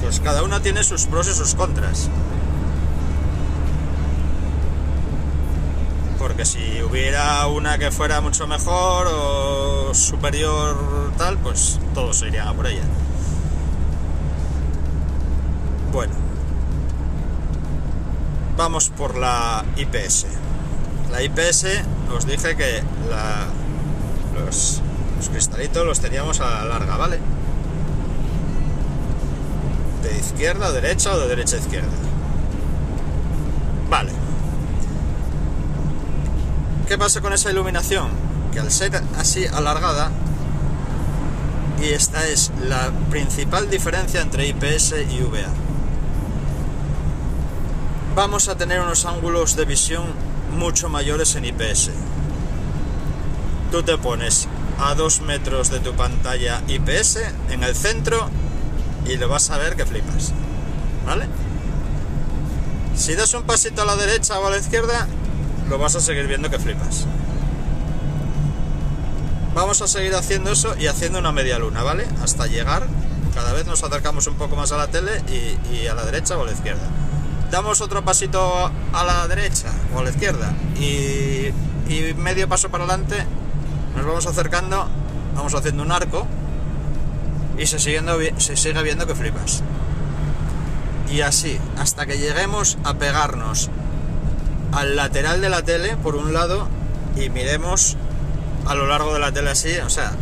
[0.00, 2.10] Pues cada una tiene sus pros y sus contras.
[6.24, 12.54] porque si hubiera una que fuera mucho mejor o superior tal, pues todos irían a
[12.54, 12.82] por ella.
[15.92, 16.14] Bueno,
[18.56, 20.24] vamos por la IPS.
[21.12, 21.66] La IPS
[22.16, 22.82] os dije que
[24.34, 24.80] los,
[25.16, 27.18] los cristalitos los teníamos a la larga, ¿vale?
[30.02, 31.88] De izquierda a derecha o de derecha a izquierda.
[33.88, 34.12] Vale.
[36.88, 38.08] ¿Qué pasa con esa iluminación?
[38.52, 40.10] Que al ser así alargada,
[41.80, 45.48] y esta es la principal diferencia entre IPS y VA,
[48.14, 50.04] vamos a tener unos ángulos de visión
[50.56, 51.90] mucho mayores en IPS.
[53.70, 54.46] tú te pones
[54.78, 57.18] a dos metros de tu pantalla IPS
[57.50, 58.28] en el centro
[59.06, 60.32] y lo vas a ver que flipas.
[61.06, 61.26] ¿Vale?
[62.96, 65.06] Si das un pasito a la derecha o a la izquierda,
[65.68, 67.06] lo vas a seguir viendo que flipas.
[69.54, 72.06] Vamos a seguir haciendo eso y haciendo una media luna, ¿vale?
[72.22, 72.86] Hasta llegar,
[73.34, 75.22] cada vez nos acercamos un poco más a la tele
[75.72, 76.82] y, a la derecha o a la izquierda.
[77.50, 81.52] Damos otro pasito a la derecha o a la izquierda y,
[81.88, 83.24] y medio paso para adelante,
[83.96, 84.86] nos vamos acercando,
[85.34, 86.26] vamos haciendo un arco
[87.58, 89.62] y se, se sigue viendo que flipas.
[91.10, 93.70] Y así, hasta que lleguemos a pegarnos
[94.72, 96.68] al lateral de la tele, por un lado,
[97.16, 97.96] y miremos
[98.66, 100.12] a lo largo de la tele así, o sea,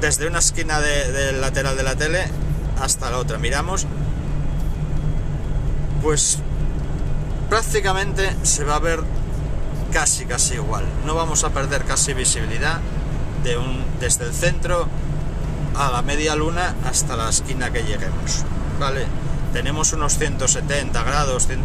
[0.00, 2.24] desde una esquina del lateral de la tele
[2.80, 3.38] hasta la otra.
[3.38, 3.86] Miramos,
[6.02, 6.38] pues
[7.48, 9.00] prácticamente se va a ver
[9.92, 10.84] casi, casi igual.
[11.04, 12.80] No vamos a perder casi visibilidad
[13.42, 14.86] de un, desde el centro
[15.76, 18.44] a la media luna hasta la esquina que lleguemos.
[18.78, 19.06] Vale,
[19.52, 21.64] tenemos unos 170 grados, 100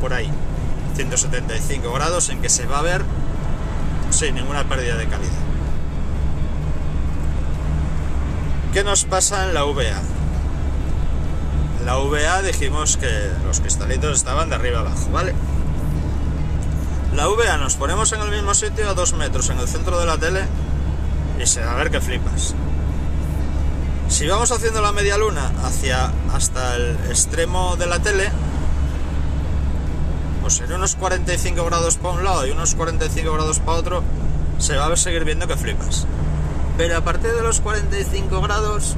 [0.00, 0.30] por ahí,
[0.96, 3.04] 175 grados en que se va a ver
[4.10, 5.32] sin ninguna pérdida de calidad.
[8.72, 10.02] ¿Qué nos pasa en la VA?
[11.84, 15.34] La VA dijimos que los cristalitos estaban de arriba abajo, ¿vale?
[17.14, 20.06] La VA nos ponemos en el mismo sitio a dos metros en el centro de
[20.06, 20.42] la tele
[21.42, 22.54] y se va a ver que flipas.
[24.08, 28.30] Si vamos haciendo la media luna hacia hasta el extremo de la tele,
[30.42, 34.02] pues en unos 45 grados para un lado y unos 45 grados para otro,
[34.58, 36.06] se va a seguir viendo que flipas.
[36.76, 38.96] Pero a partir de los 45 grados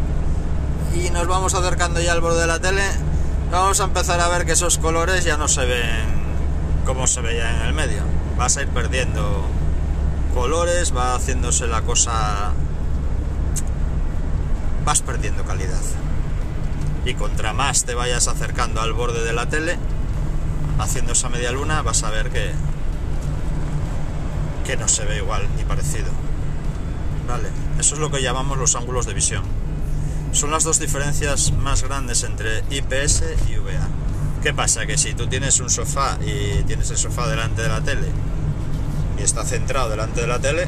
[0.95, 2.85] y nos vamos acercando ya al borde de la tele,
[3.51, 6.20] vamos a empezar a ver que esos colores ya no se ven
[6.95, 8.03] como se veía en el medio.
[8.37, 9.45] Vas a ir perdiendo
[10.35, 12.53] colores, va haciéndose la cosa
[14.85, 15.81] vas perdiendo calidad.
[17.05, 19.79] Y contra más te vayas acercando al borde de la tele,
[20.81, 22.51] haciendo esa media luna, vas a ver que,
[24.67, 26.09] que no se ve igual ni parecido.
[27.29, 29.45] Vale, eso es lo que llamamos los ángulos de visión.
[30.33, 34.10] Son las dos diferencias más grandes entre IPS y VA.
[34.43, 34.87] ¿Qué pasa?
[34.87, 38.09] Que si tú tienes un sofá y tienes el sofá delante de la tele
[39.19, 40.67] y está centrado delante de la tele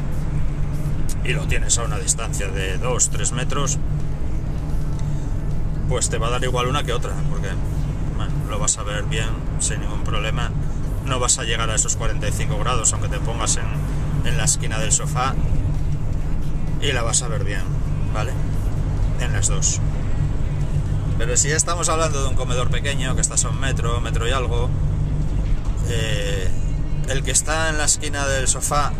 [1.23, 3.79] y lo tienes a una distancia de 2-3 metros,
[5.89, 7.49] pues te va a dar igual una que otra, porque
[8.47, 10.51] lo vas a ver bien sin ningún problema.
[11.07, 13.65] No vas a llegar a esos 45 grados, aunque te pongas en,
[14.25, 15.33] en la esquina del sofá
[16.79, 17.63] y la vas a ver bien,
[18.13, 18.33] ¿vale?
[19.19, 19.81] En las dos.
[21.25, 24.31] Pero si estamos hablando de un comedor pequeño, que está a un metro, metro y
[24.31, 24.69] algo,
[25.87, 26.51] eh,
[27.07, 28.91] el que está en la esquina del sofá,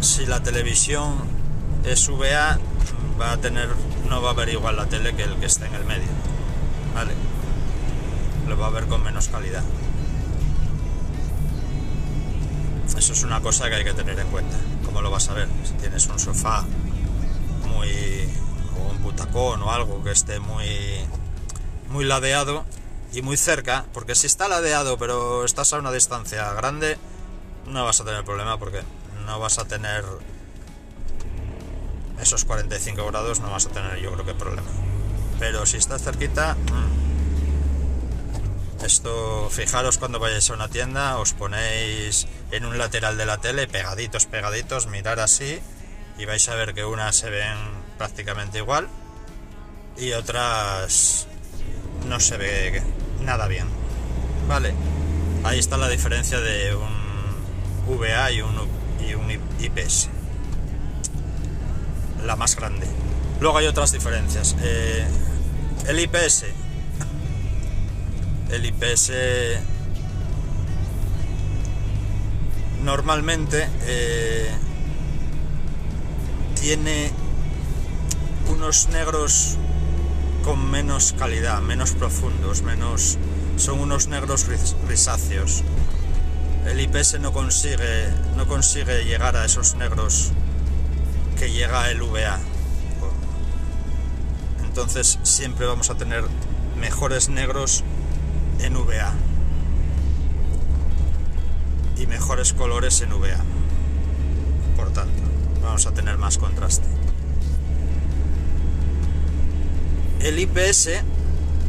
[0.00, 1.14] si la televisión
[1.84, 2.58] es VA,
[3.20, 3.68] va a tener
[4.08, 6.08] no va a ver igual la tele que el que está en el medio.
[6.92, 7.12] ¿Vale?
[8.48, 9.62] Lo va a ver con menos calidad.
[12.96, 14.56] Eso es una cosa que hay que tener en cuenta.
[14.84, 15.46] ¿Cómo lo vas a ver?
[15.62, 16.64] Si tienes un sofá
[17.68, 18.27] muy.
[19.18, 21.06] Butacón o algo que esté muy.
[21.88, 22.64] muy ladeado
[23.12, 26.98] y muy cerca, porque si está ladeado pero estás a una distancia grande,
[27.66, 28.82] no vas a tener problema porque
[29.24, 30.04] no vas a tener
[32.20, 34.68] esos 45 grados no vas a tener yo creo que problema.
[35.38, 37.08] Pero si estás cerquita, mm,
[38.84, 43.66] esto fijaros cuando vayáis a una tienda, os ponéis en un lateral de la tele,
[43.68, 45.60] pegaditos, pegaditos, mirar así
[46.18, 47.56] y vais a ver que unas se ven
[47.96, 48.88] prácticamente igual
[49.98, 51.26] y otras
[52.08, 52.82] no se ve
[53.22, 53.66] nada bien.
[54.48, 54.74] Vale,
[55.44, 58.54] ahí está la diferencia de un VA y un,
[59.06, 60.10] y un IPS
[62.24, 62.86] la más grande.
[63.40, 64.56] Luego hay otras diferencias.
[64.60, 65.06] Eh,
[65.88, 66.44] el IPS.
[68.50, 69.12] El IPS
[72.82, 74.50] normalmente eh,
[76.60, 77.10] tiene
[78.50, 79.58] unos negros
[80.44, 83.18] con menos calidad, menos profundos, menos
[83.56, 84.46] son unos negros
[84.86, 85.64] grisáceos.
[86.66, 90.32] El IPS no consigue no consigue llegar a esos negros
[91.38, 92.38] que llega el VA.
[94.64, 96.24] Entonces siempre vamos a tener
[96.78, 97.84] mejores negros
[98.60, 99.12] en VA
[101.96, 103.40] y mejores colores en VA.
[104.76, 105.22] Por tanto,
[105.62, 106.97] vamos a tener más contraste.
[110.20, 110.88] El IPS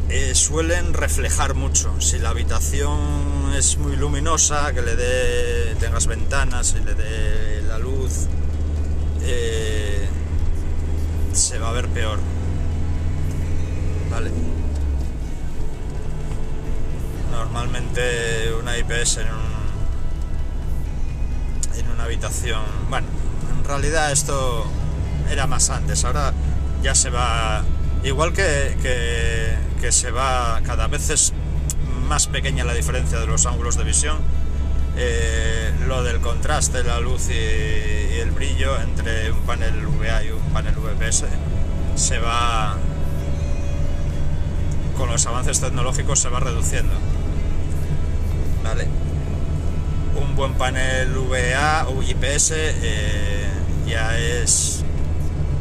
[0.08, 2.00] eh, suelen reflejar mucho.
[2.00, 7.78] Si la habitación es muy luminosa, que le dé, tengas ventanas y le dé la
[7.78, 8.26] luz,
[9.22, 10.08] eh,
[11.32, 12.18] se va a ver peor.
[14.10, 14.30] Vale.
[17.30, 19.28] Normalmente una IPS en,
[21.78, 23.06] en una habitación, bueno,
[23.56, 24.66] en realidad esto
[25.30, 26.32] era más antes, ahora
[26.82, 27.64] ya se va,
[28.04, 31.32] igual que, que, se va, cada vez es
[32.06, 34.18] más pequeña la diferencia de los ángulos de visión,
[34.96, 40.42] eh, lo del contraste, la luz y, el brillo entre un panel VA y un
[40.52, 41.24] panel VPS
[41.94, 42.76] se va,
[44.96, 46.94] con los avances tecnológicos se va reduciendo.
[48.62, 48.86] ¿Vale?
[50.16, 53.48] Un buen panel VA o IPS eh,
[53.86, 54.79] ya es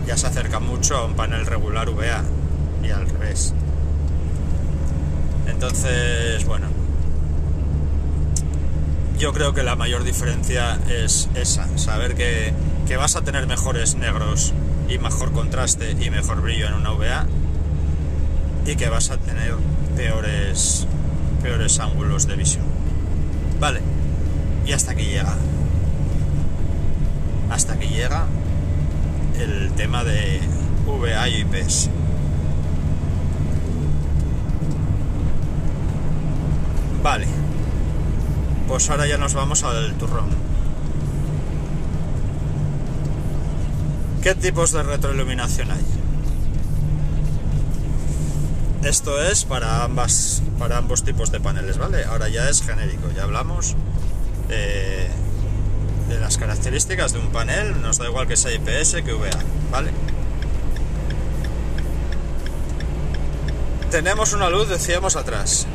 [0.10, 2.24] ya se acerca mucho a un panel regular VA
[2.84, 3.54] y al revés.
[5.46, 6.66] Entonces, bueno,
[9.20, 12.56] yo creo que la mayor diferencia es esa, saber que,
[12.88, 14.56] que, vas a tener mejores negros
[14.90, 17.28] y mejor contraste y mejor brillo en una VA
[18.66, 19.54] y que vas a tener
[19.96, 20.88] peores,
[21.44, 22.66] peores ángulos de visión.
[23.60, 23.82] Vale,
[24.66, 25.36] y hasta aquí llega.
[27.52, 28.26] Hasta aquí llega
[29.40, 30.42] el tema de
[30.86, 31.90] VA y IPS.
[37.02, 37.28] Vale.
[38.68, 40.30] Pues ahora ya nos vamos al turrón.
[44.22, 45.86] ¿Qué tipos de retroiluminación hay?
[48.84, 52.04] Esto es para ambas para ambos tipos de paneles, ¿vale?
[52.04, 53.76] Ahora ya es genérico, ya hablamos
[54.50, 55.10] eh,
[56.10, 59.30] de las características de un panel, nos da igual que sea IPS que VA,
[59.72, 59.92] ¿vale?
[63.92, 65.68] Tenemos una luz, decíamos atrás.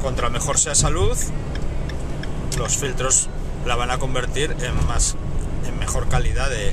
[0.00, 1.26] Contra mejor sea esa luz,
[2.56, 3.28] los filtros
[3.66, 5.16] la van a convertir en más
[5.66, 6.72] en mejor calidad de,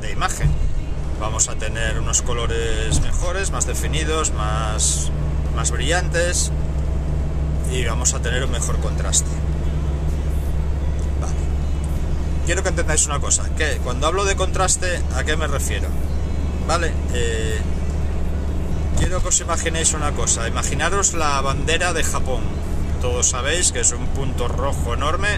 [0.00, 0.50] de imagen.
[1.20, 5.10] Vamos a tener unos colores mejores, más definidos, más,
[5.54, 6.50] más brillantes
[7.70, 9.39] y vamos a tener un mejor contraste
[12.50, 15.86] quiero que entendáis una cosa, que cuando hablo de contraste, ¿a qué me refiero?
[16.66, 16.92] ¿Vale?
[17.14, 17.60] Eh,
[18.98, 22.42] quiero que os imaginéis una cosa, imaginaros la bandera de Japón.
[23.00, 25.28] Todos sabéis que es un punto rojo enorme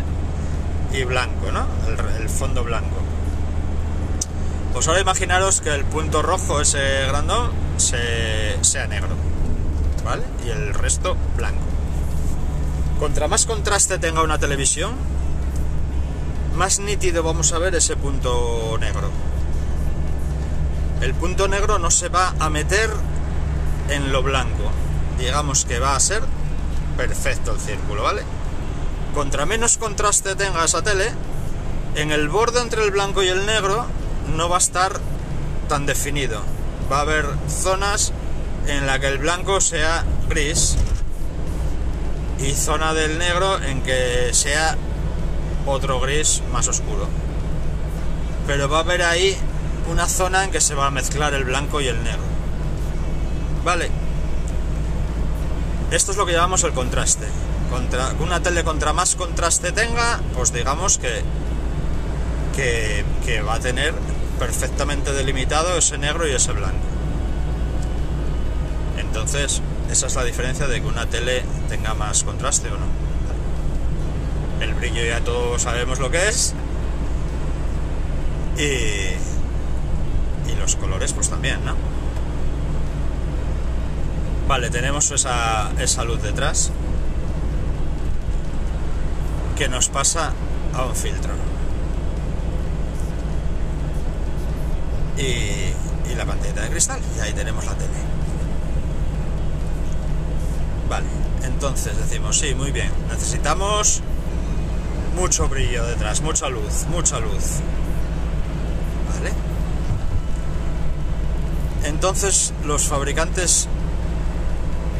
[0.95, 1.67] y blanco, ¿no?
[2.19, 2.97] El, fondo blanco.
[4.73, 9.17] Pues ahora imaginaros que el punto rojo, ese grandón, sea negro,
[10.03, 10.23] ¿vale?
[10.47, 11.61] Y el resto blanco.
[12.99, 14.95] Contra más contraste tenga una televisión,
[16.55, 19.11] más nítido vamos a ver ese punto negro.
[21.01, 22.91] El punto negro no se va a meter
[23.89, 24.71] en lo blanco.
[25.19, 26.23] Digamos que va a ser
[26.97, 28.23] perfecto el círculo, ¿vale?
[29.15, 31.11] Contra menos contraste tenga esa tele,
[31.97, 33.87] en el borde entre el blanco y el negro
[34.37, 35.01] no va a estar
[35.69, 36.41] tan definido.
[36.91, 38.13] Va a haber zonas
[38.67, 40.77] en la que el blanco sea gris
[42.39, 44.77] y zona del negro en que sea
[45.67, 47.09] otro gris más oscuro.
[48.47, 49.37] Pero va a haber ahí
[49.91, 52.23] una zona en que se va a mezclar el blanco y el negro.
[53.65, 53.91] Vale.
[55.91, 57.27] Esto es lo que llamamos el contraste.
[57.71, 61.23] Contra, una tele contra más contraste tenga, pues digamos que,
[62.55, 63.95] que, que va a tener
[64.39, 66.85] perfectamente delimitado ese negro y ese blanco.
[68.99, 73.02] Entonces, esa es la diferencia de que una tele tenga más contraste o no.
[74.63, 76.55] El brillo ya todos sabemos lo que es.
[78.57, 78.61] Y,
[80.51, 81.75] y los colores pues también, ¿no?
[84.47, 86.71] Vale, tenemos esa, esa luz detrás
[89.57, 90.33] que nos pasa
[90.75, 91.33] a un filtro.
[95.19, 95.73] Y,
[96.11, 97.01] y la pantalla de cristal.
[97.17, 97.91] Y ahí tenemos la tele.
[100.89, 101.07] Vale,
[101.45, 104.03] entonces decimos, sí, muy bien, necesitamos
[105.23, 107.61] mucho brillo detrás, mucha luz, mucha luz.
[109.15, 109.33] ¿Vale?
[111.85, 113.69] Entonces, los fabricantes,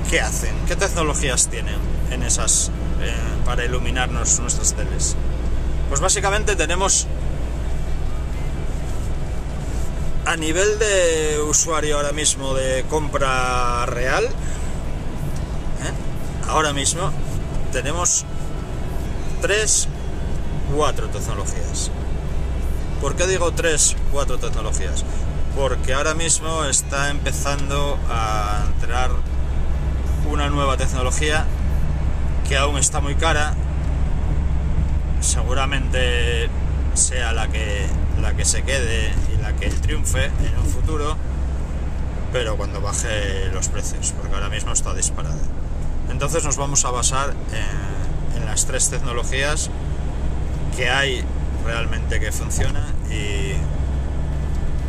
[0.09, 0.55] ¿qué hacen?
[0.69, 1.75] ¿Qué tecnologías tienen
[2.13, 2.71] en esas
[3.01, 3.13] eh,
[3.45, 5.17] para iluminarnos nuestras teles?
[5.89, 7.09] Pues básicamente tenemos
[10.25, 14.31] a nivel de usuario ahora mismo de compra real, ¿eh?
[16.49, 17.11] ahora mismo
[17.73, 18.25] tenemos
[19.41, 19.89] tres
[20.75, 21.91] cuatro tecnologías.
[23.01, 25.05] ¿Por qué digo tres, cuatro tecnologías?
[25.57, 29.11] Porque ahora mismo está empezando a entrar
[30.31, 31.45] una nueva tecnología
[32.49, 33.55] que aún está muy cara.
[35.21, 36.49] Seguramente
[36.95, 37.87] sea la que,
[38.21, 41.17] la que se quede y la que triunfe en un futuro,
[42.33, 45.37] pero cuando baje los precios, porque ahora mismo está disparada.
[46.11, 49.71] Entonces nos vamos a basar en, en las tres tecnologías
[50.77, 51.25] que hay
[51.65, 53.53] realmente que funciona y,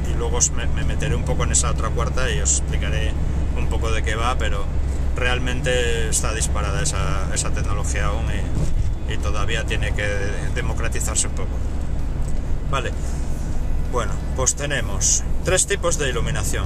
[0.10, 3.12] y luego me, me, meteré un poco en esa otra cuarta y os explicaré
[3.58, 4.66] un poco de qué va, pero
[5.16, 8.26] realmente está disparada esa, esa tecnología aún
[9.08, 10.08] y, y, todavía tiene que
[10.56, 11.52] democratizarse un poco.
[12.72, 12.92] Vale,
[13.92, 16.66] bueno, pues tenemos tres tipos de iluminación.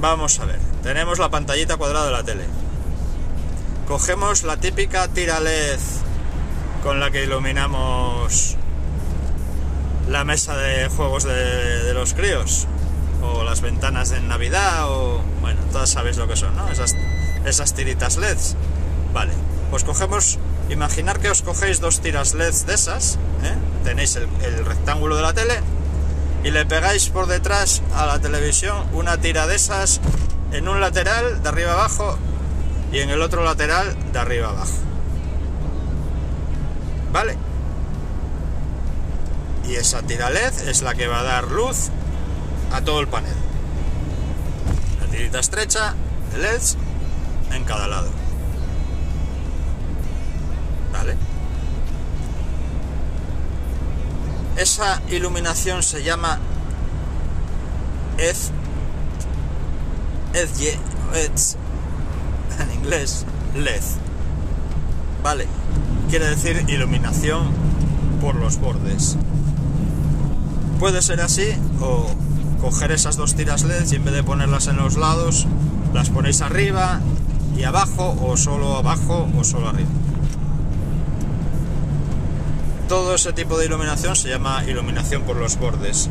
[0.00, 2.44] Vamos a ver, tenemos la pantallita cuadrada de la tele.
[3.86, 5.78] Cogemos la típica tira LED
[6.86, 8.56] con la que iluminamos
[10.08, 12.68] la mesa de juegos de, los críos
[13.24, 16.68] o las ventanas de Navidad o bueno, todas sabéis lo que son, ¿no?
[16.68, 16.94] Esas,
[17.44, 18.54] esas tiritas LEDs.
[19.12, 19.32] Vale,
[19.72, 23.56] pues cogemos, imaginar que os cogéis dos tiras LEDs de esas, ¿eh?
[23.82, 25.54] tenéis el rectángulo de la tele
[26.44, 30.00] y le pegáis por detrás a la televisión una tira de esas
[30.52, 32.16] en un lateral de arriba abajo
[32.92, 34.85] y en el otro lateral de arriba abajo.
[39.66, 41.88] Y esa tira LED es la que va a dar luz
[42.72, 43.32] a todo el panel.
[45.00, 45.94] La tirita estrecha
[46.38, 46.76] LEDs
[47.52, 48.10] en cada lado.
[50.92, 51.16] ¿Vale?
[54.58, 56.38] Esa iluminación se llama
[58.18, 58.36] ED,
[60.34, 60.78] EDY,
[61.14, 61.56] EDS,
[62.60, 63.82] en inglés LED.
[65.22, 65.46] Vale,
[66.08, 67.48] quiere decir iluminación
[68.20, 69.16] por los bordes.
[70.78, 71.48] Puede ser así
[71.80, 72.06] o
[72.60, 75.46] coger esas dos tiras LED y en vez de ponerlas en los lados,
[75.94, 77.00] las ponéis arriba
[77.56, 79.88] y abajo o solo abajo o solo arriba.
[82.88, 86.08] Todo ese tipo de iluminación se llama iluminación por los bordes.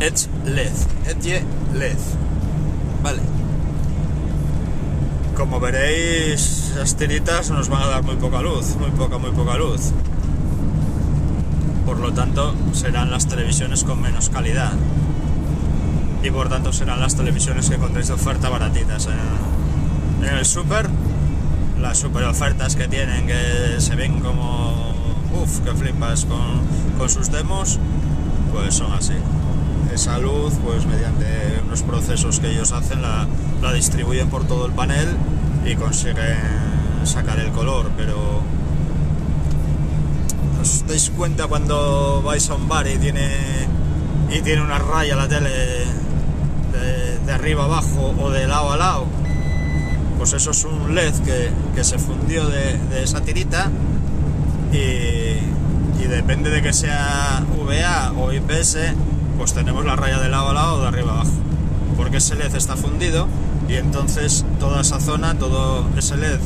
[0.00, 0.72] Edge LED,
[1.06, 1.42] Edge
[1.74, 1.96] LED.
[3.02, 3.20] Vale.
[5.36, 9.56] Como veréis, las tiritas nos van a dar muy poca luz, muy poca, muy poca
[9.56, 9.92] luz.
[11.84, 14.72] Por lo tanto serán las televisiones con menos calidad.
[16.22, 19.06] Y por tanto serán las televisiones que encontréis de oferta baratitas.
[19.06, 20.88] En, en el super
[21.80, 24.94] las super ofertas que tienen que se ven como
[25.42, 26.62] uff que flipas con,
[26.96, 27.78] con, sus demos
[28.52, 29.14] pues son así.
[29.92, 31.26] Esa luz pues mediante
[31.66, 33.26] unos procesos que ellos hacen la,
[33.62, 35.08] la distribuyen por todo el panel
[35.66, 36.63] y consiguen
[37.06, 38.42] sacar el color pero
[40.60, 43.28] os dais cuenta cuando vais a un bar y tiene
[44.30, 45.50] y tiene una raya la tele
[46.72, 49.06] de, de arriba abajo o de lado a lado
[50.18, 53.70] pues eso es un LED que, que se fundió de, de, esa tirita
[54.72, 54.76] y,
[56.02, 58.78] y, depende de que sea VA o IPS
[59.36, 61.32] pues tenemos la raya de lado a lado o de arriba abajo
[61.96, 63.28] porque ese LED está fundido
[63.68, 66.38] y entonces toda esa zona, todo ese LED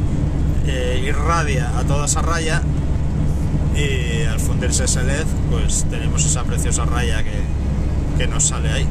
[0.68, 2.62] eh, irradia a toda esa raya
[3.74, 7.40] y al fundirse ese LED pues tenemos esa preciosa raya que,
[8.18, 8.86] que nos sale ahí.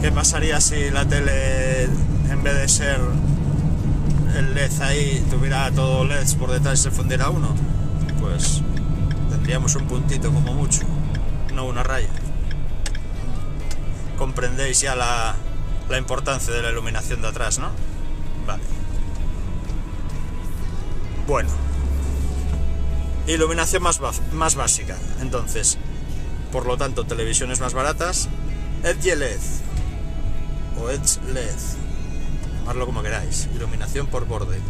[0.00, 1.84] ¿Qué pasaría si la tele
[2.30, 3.00] en vez de ser
[4.36, 7.48] el LED ahí tuviera todo LEDs por detrás y se fundiera uno?
[8.20, 8.62] Pues
[9.30, 10.82] tendríamos un puntito como mucho,
[11.54, 12.08] no una raya.
[14.16, 15.34] Comprendéis ya la,
[15.88, 17.70] la importancia de la iluminación de atrás, ¿no?
[21.26, 21.48] Bueno,
[23.26, 24.00] iluminación más,
[24.32, 24.96] más básica.
[25.20, 25.76] Entonces,
[26.52, 28.28] por lo tanto, televisiones más baratas,
[28.84, 29.40] Edge LED
[30.80, 31.50] o Edge LED,
[32.60, 34.60] llamarlo como queráis, iluminación por borde.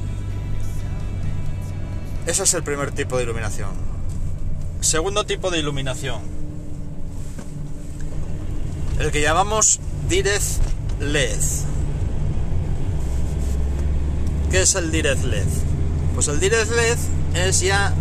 [2.27, 3.71] Ese es el primer tipo de iluminación.
[4.81, 6.23] Segundo tipo de iluminación,
[8.99, 9.79] el que llamamos
[10.09, 10.43] Direct
[11.01, 11.41] LED.
[14.51, 15.66] ¿Qué es el Direct LED?
[16.17, 16.97] Pues el Direct LED
[17.35, 17.93] es ya,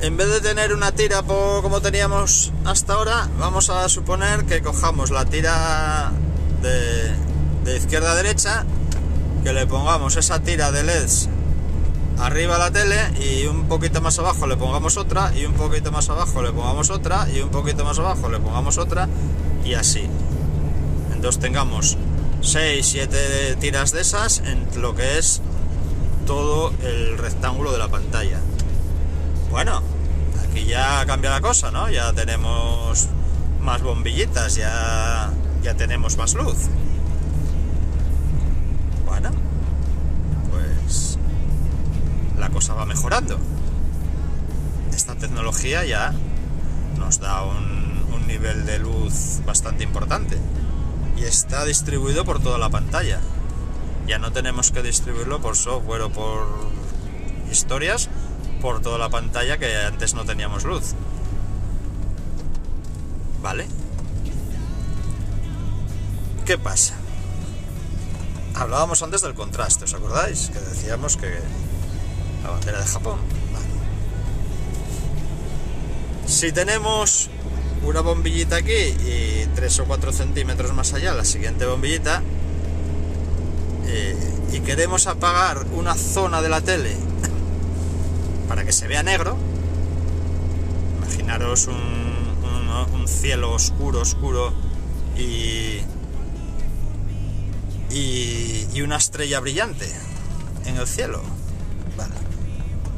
[0.00, 5.10] en vez de tener una tira como teníamos hasta ahora, vamos a suponer que cojamos
[5.10, 6.12] la tira
[6.62, 8.64] de, izquierda a derecha,
[9.44, 11.28] que le pongamos esa tira de LEDs
[12.18, 16.08] arriba la tele y un poquito más abajo le pongamos otra y un poquito más
[16.08, 19.10] abajo le pongamos otra y un poquito más abajo le pongamos otra
[19.62, 20.08] y así.
[21.12, 21.98] Entonces tengamos
[22.40, 25.42] 6, 7 tiras de esas en lo que es
[26.26, 28.40] todo el rectángulo de la pantalla.
[29.50, 29.82] Bueno,
[30.42, 31.88] aquí ya cambia la cosa, ¿no?
[31.90, 33.08] Ya tenemos
[33.60, 35.30] más bombillitas, ya,
[35.62, 36.56] ya tenemos más luz.
[39.06, 39.30] Bueno,
[40.50, 41.18] pues
[42.38, 43.38] la cosa va mejorando.
[44.94, 46.12] Esta tecnología ya
[46.98, 50.38] nos da un, un nivel de luz bastante importante
[51.16, 53.20] y está distribuido por toda la pantalla.
[54.06, 56.46] Ya no tenemos que distribuirlo por software o por
[57.50, 58.08] historias
[58.60, 60.94] por toda la pantalla que antes no teníamos luz.
[63.42, 63.66] ¿Vale?
[66.46, 66.94] ¿Qué pasa?
[68.54, 70.50] Hablábamos antes del contraste, ¿os acordáis?
[70.50, 71.30] Que decíamos que
[72.42, 73.18] la bandera de Japón.
[73.52, 73.66] Vale.
[76.26, 77.30] Si tenemos
[77.84, 82.22] una bombillita aquí y 3 o 4 centímetros más allá la siguiente bombillita
[84.52, 86.96] y queremos apagar una zona de la tele
[88.48, 89.36] para que se vea negro,
[90.98, 94.52] imaginaros un, un, un cielo oscuro, oscuro
[95.16, 95.80] y,
[97.90, 99.90] y, y una estrella brillante
[100.66, 101.22] en el cielo.
[101.96, 102.14] Vale,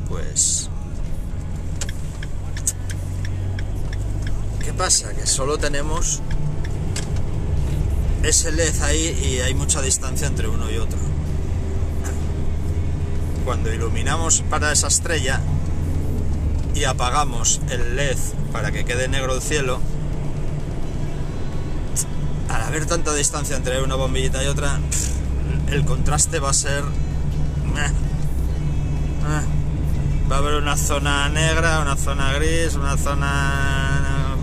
[0.08, 0.68] pues
[4.66, 5.14] ¿Qué pasa?
[5.14, 6.20] Que solo tenemos
[8.28, 10.98] ese LED ahí y hay mucha distancia entre uno y otro.
[13.44, 15.40] Cuando iluminamos para esa estrella
[16.74, 18.18] y apagamos el LED
[18.52, 19.80] para que quede negro el cielo,
[22.48, 24.80] al haber tanta distancia entre una bombillita y otra,
[25.70, 26.82] el contraste va a ser...
[30.30, 34.34] Va a haber una zona negra, una zona gris, una zona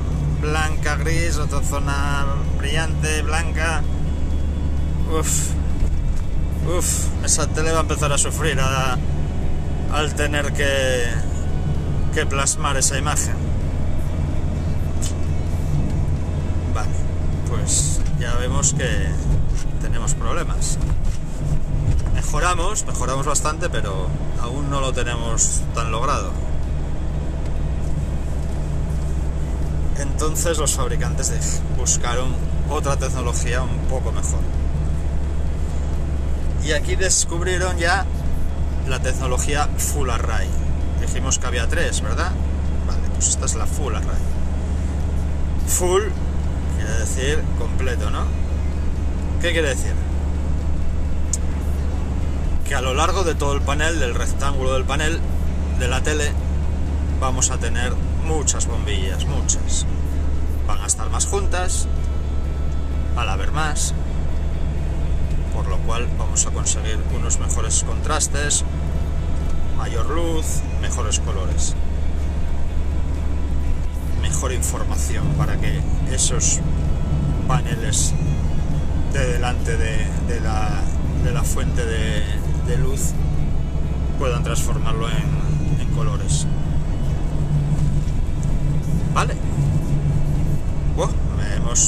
[0.41, 2.25] blanca, gris, otra zona
[2.63, 3.83] brillante, blanca.
[5.11, 5.49] Uf,
[6.65, 8.57] uf, esa tele va a empezar a sufrir
[9.91, 11.03] al tener que,
[12.13, 13.35] que plasmar esa imagen.
[16.73, 16.95] Vale,
[17.49, 19.09] pues ya vemos que
[19.81, 20.77] tenemos problemas.
[22.15, 24.07] Mejoramos, mejoramos bastante, pero
[24.41, 26.31] aún no lo tenemos tan logrado.
[29.99, 34.39] Entonces los fabricantes buscaron otra tecnología un poco mejor.
[36.63, 38.05] Y aquí descubrieron ya
[38.87, 40.47] la tecnología Full Array.
[41.01, 42.31] Dijimos que había tres, ¿verdad?
[42.87, 44.21] Vale, pues esta es la Full Array.
[45.67, 46.03] Full
[46.77, 48.25] quiere decir completo, ¿no?
[49.41, 49.93] ¿Qué quiere decir?
[52.67, 55.19] Que a lo largo de todo el panel, del rectángulo del panel
[55.79, 56.31] de la tele,
[57.19, 57.93] vamos a tener
[58.25, 59.85] muchas bombillas, muchas.
[60.65, 61.87] Van a estar más juntas,
[63.15, 63.93] al haber más,
[65.53, 68.65] por lo cual vamos a conseguir unos mejores contrastes,
[69.77, 71.75] mayor luz, mejores colores,
[74.21, 76.59] mejor información para que esos
[77.47, 78.13] paneles
[79.13, 80.81] de delante de, la,
[81.23, 82.23] de la, fuente de,
[82.67, 83.11] de, luz
[84.17, 86.47] puedan transformarlo en, en colores.
[89.13, 89.52] Vale.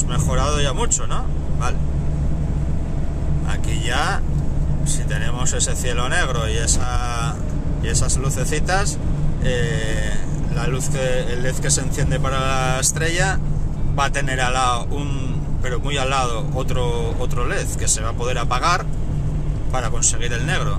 [0.08, 1.24] Mejorado ya mucho, ¿no?
[1.60, 1.76] Vale.
[3.48, 4.20] Aquí ya,
[4.84, 7.36] si tenemos ese cielo negro y, esa,
[7.84, 8.98] y esas lucecitas,
[9.44, 10.12] eh,
[10.56, 13.38] la luz que, el LED que se enciende para la estrella
[13.96, 18.02] va a tener al lado un, pero muy al lado, otro, otro LED que se
[18.02, 18.84] va a poder apagar
[19.70, 20.78] para conseguir el negro.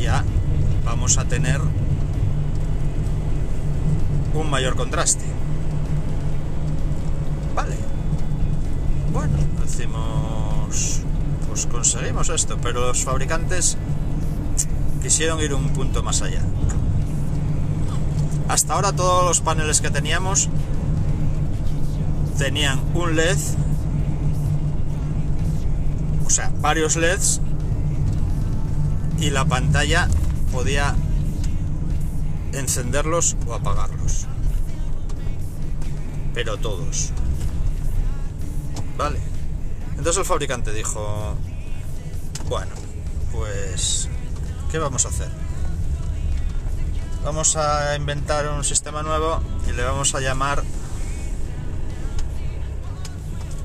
[0.00, 0.24] Ya
[0.86, 1.60] vamos a tener
[4.34, 5.21] un mayor contraste.
[7.54, 7.76] Vale.
[9.12, 11.02] Bueno, decimos,
[11.48, 13.76] pues conseguimos esto, pero los fabricantes
[15.02, 16.42] quisieron ir un punto más allá.
[18.48, 20.48] Hasta ahora todos los paneles que teníamos
[22.38, 23.38] tenían un LED,
[26.26, 27.40] o sea, varios LEDs,
[29.20, 30.08] y la pantalla
[30.52, 30.96] podía
[32.52, 34.26] encenderlos o apagarlos.
[36.34, 37.12] Pero todos.
[38.96, 39.18] Vale.
[39.90, 41.36] Entonces el fabricante dijo,
[42.48, 42.72] bueno,
[43.32, 44.08] pues,
[44.70, 45.30] ¿qué vamos a hacer?
[47.24, 50.64] Vamos a inventar un sistema nuevo y le vamos a llamar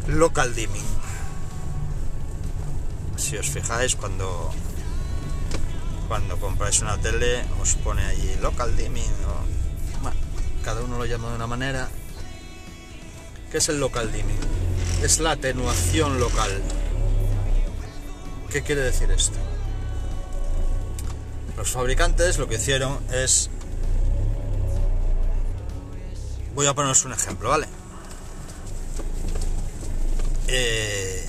[0.07, 0.86] local dimming.
[3.15, 4.51] Si os fijáis cuando
[6.07, 10.17] cuando compráis una tele os pone allí local dimming o bueno,
[10.63, 11.89] cada uno lo llama de una manera.
[13.51, 14.66] ¿Qué es el local dimming?
[15.03, 16.61] Es la atenuación local.
[18.51, 19.37] ¿Qué quiere decir esto?
[21.55, 23.49] Los fabricantes lo que hicieron es...
[26.55, 27.67] Voy a poneros un ejemplo, ¿vale?
[30.47, 31.25] eh,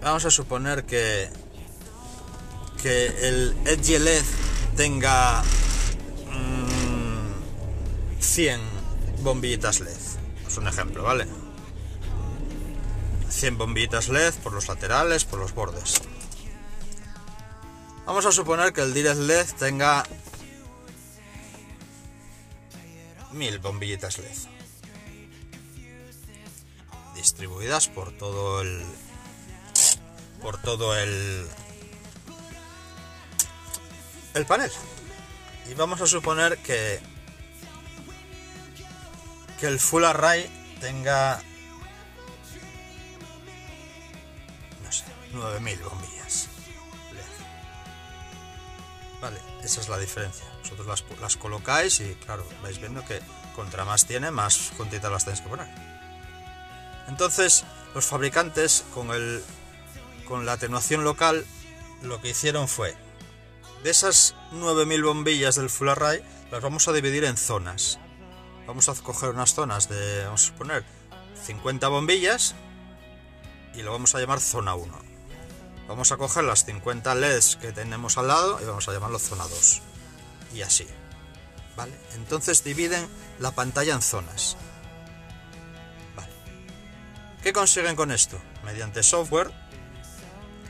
[0.00, 1.28] vamos a suponer que
[2.82, 4.22] que el Edge LED
[4.76, 5.42] tenga
[8.20, 9.96] 100 mm, bombillitas LED.
[10.46, 11.26] Es un ejemplo, ¿vale?
[13.38, 16.02] 100 bombillitas LED por los laterales, por los bordes.
[18.04, 20.02] Vamos a suponer que el Direct LED tenga
[23.30, 24.36] 1000 bombillitas LED
[27.14, 28.84] distribuidas por todo el
[30.42, 31.46] por todo el
[34.34, 34.70] el panel
[35.70, 37.00] y vamos a suponer que
[39.60, 40.48] que el full array
[40.80, 41.42] tenga
[45.38, 46.48] 9000 bombillas.
[49.20, 50.46] Vale esa es la diferencia.
[50.62, 53.20] Vosotros las, colocáis y claro vais viendo que
[53.54, 55.68] contra más tiene más juntitas las tenéis que poner.
[57.08, 57.64] Entonces
[57.94, 59.42] los fabricantes con el
[60.26, 61.44] con la atenuación local
[62.02, 62.94] lo que hicieron fue
[63.82, 67.98] de esas 9000 bombillas del full array las vamos a dividir en zonas.
[68.66, 70.84] Vamos a coger unas zonas de vamos a suponer
[71.44, 72.54] 50 bombillas
[73.74, 75.07] y lo vamos a llamar zona 1
[75.88, 79.44] vamos a coger las 50 LEDs que tenemos al lado y vamos a llamarlo zona
[79.48, 79.82] 2
[80.54, 80.86] y así
[81.76, 83.08] vale entonces dividen
[83.40, 84.56] la pantalla en zonas
[87.42, 88.38] ¿qué consiguen con esto?
[88.64, 89.50] mediante software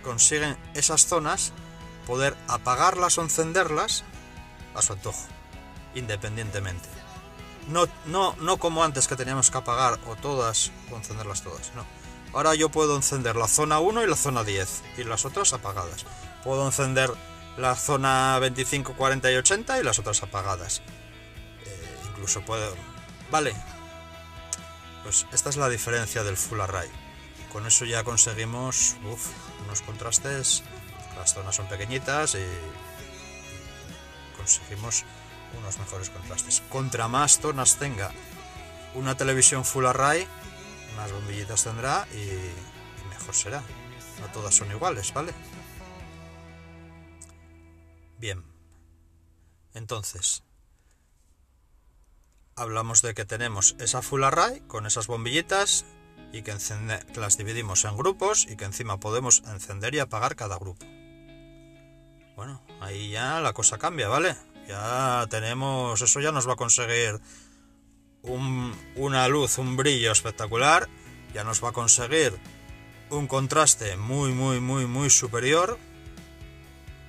[0.02, 1.52] consiguen esas zonas
[2.06, 4.02] poder apagarlas o encenderlas
[4.74, 5.26] a su antojo,
[5.94, 6.88] independientemente.
[7.68, 11.84] No, no, no como antes que teníamos que apagar o todas o encenderlas todas, no.
[12.32, 16.04] Ahora yo puedo encender la zona 1 y la zona 10 y las otras apagadas.
[16.44, 17.10] Puedo encender
[17.56, 20.82] la zona 25, 40 y 80 y las otras apagadas.
[21.64, 22.74] Eh, incluso puedo...
[23.30, 23.54] Vale.
[25.02, 26.88] Pues esta es la diferencia del full array.
[27.52, 28.96] Con eso ya conseguimos
[29.64, 30.62] unos contrastes,
[31.16, 32.44] las zonas son pequeñitas y
[34.36, 35.04] conseguimos
[35.58, 36.62] unos mejores contrastes.
[36.68, 38.12] Contra más zonas tenga
[38.94, 40.26] una televisión full array,
[40.98, 43.62] más bombillitas tendrá y, mejor será.
[44.20, 45.32] No todas son iguales, ¿vale?
[48.18, 48.44] Bien.
[49.74, 50.42] Entonces,
[52.56, 55.84] hablamos de que tenemos esa full array con esas bombillitas
[56.32, 56.52] y que,
[57.14, 60.84] las dividimos en grupos y que encima podemos encender y apagar cada grupo.
[62.34, 64.36] Bueno, ahí ya la cosa cambia, ¿vale?
[64.66, 67.20] Ya tenemos, eso ya nos va a conseguir
[68.28, 70.88] una luz, un brillo espectacular,
[71.34, 72.38] ya nos va a conseguir
[73.10, 75.78] un contraste muy, muy, muy, muy superior,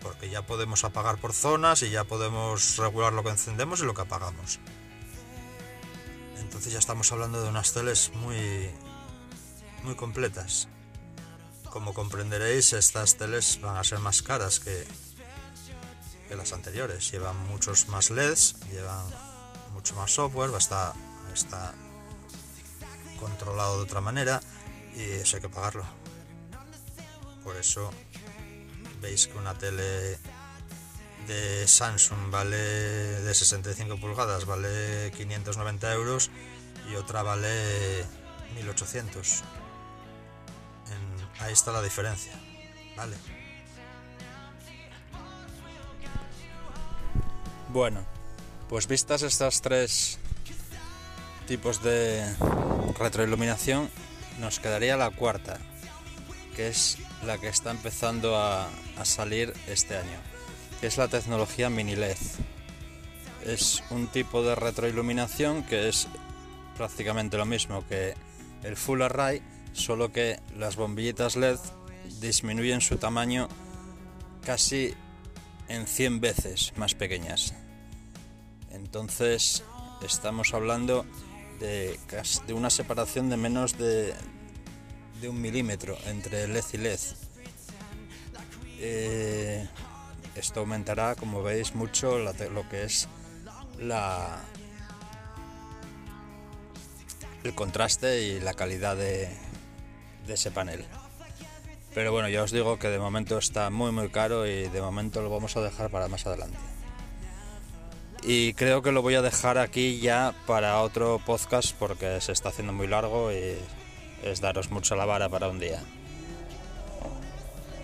[0.02, 3.94] porque ya podemos apagar por zonas y ya podemos regular lo que encendemos y lo
[3.94, 4.60] que apagamos.
[6.40, 8.70] Entonces ya estamos hablando de unas teles muy,
[9.84, 10.68] muy completas.
[11.70, 14.88] Como comprenderéis, estas teles van a ser más caras que,
[16.28, 17.12] que las anteriores.
[17.12, 19.06] Llevan muchos más LEDs, llevan
[19.74, 20.94] mucho más software, está,
[21.40, 21.74] está
[23.20, 24.42] controlado de otra manera
[24.96, 25.86] y eso hay que pagarlo.
[27.44, 27.92] Por eso
[29.02, 30.18] veis que una tele
[31.28, 36.32] de Samsung vale de 65 pulgadas vale 590 euros
[36.90, 38.06] y otra vale
[38.56, 39.44] 1800
[41.40, 42.34] Ahí está la diferencia.
[42.98, 43.16] Vale.
[47.70, 48.06] Bueno,
[48.68, 50.20] pues vistas estas tres
[51.50, 52.24] tipos de
[53.00, 53.90] retroiluminación,
[54.40, 55.58] nos quedaría la cuarta,
[56.56, 58.70] que es la que está empezando a,
[59.02, 60.20] salir este año,
[60.80, 62.18] que es la tecnología mini LED.
[63.48, 66.08] Es un tipo de retroiluminación que es
[66.78, 68.14] prácticamente lo mismo que
[68.62, 69.42] el full array,
[69.74, 71.58] solo que las bombillitas LED
[72.22, 73.48] disminuyen su tamaño
[74.46, 74.94] casi
[75.68, 77.56] en 100 veces más pequeñas.
[78.70, 79.64] Entonces
[80.04, 81.08] estamos hablando
[81.60, 82.00] de,
[82.54, 84.14] una separación de menos de,
[85.22, 87.00] de, un milímetro entre LED y LED.
[88.80, 89.68] Eh,
[90.36, 93.08] esto aumentará, como veis, mucho lo que es
[93.78, 94.42] la,
[97.44, 99.30] el contraste y la calidad de,
[100.28, 100.86] de ese panel.
[101.94, 105.22] Pero bueno, ya os digo que de momento está muy muy caro y de momento
[105.22, 106.58] lo vamos a dejar para más adelante.
[108.24, 112.50] Y creo que lo voy a dejar aquí ya para otro podcast porque se está
[112.50, 113.56] haciendo muy largo y
[114.24, 115.82] es daros mucho la vara para un día.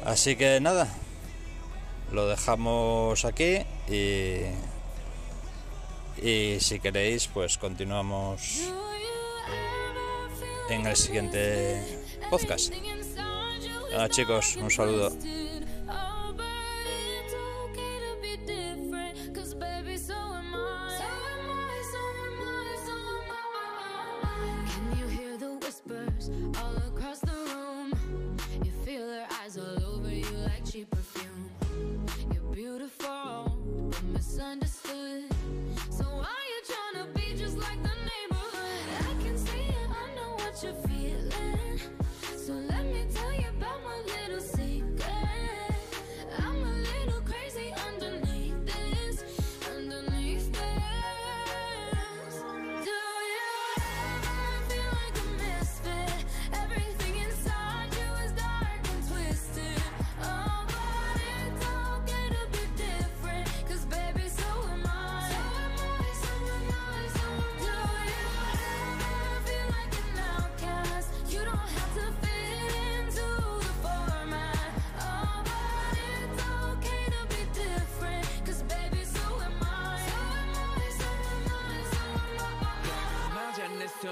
[0.04, 0.88] Así que nada,
[2.12, 4.42] lo dejamos aquí y,
[6.22, 8.62] y si queréis pues continuamos
[10.70, 11.82] en el siguiente
[12.30, 12.74] podcast.
[13.94, 15.12] Hola chicos, un saludo.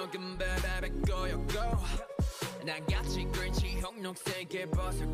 [0.02, 1.54] 속은 바다에 꼬였고
[2.64, 5.06] 나같이 그린치 형록색의 버섯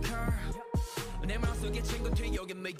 [1.21, 2.77] 컬내 마음속에 친구 뒤여긴 매일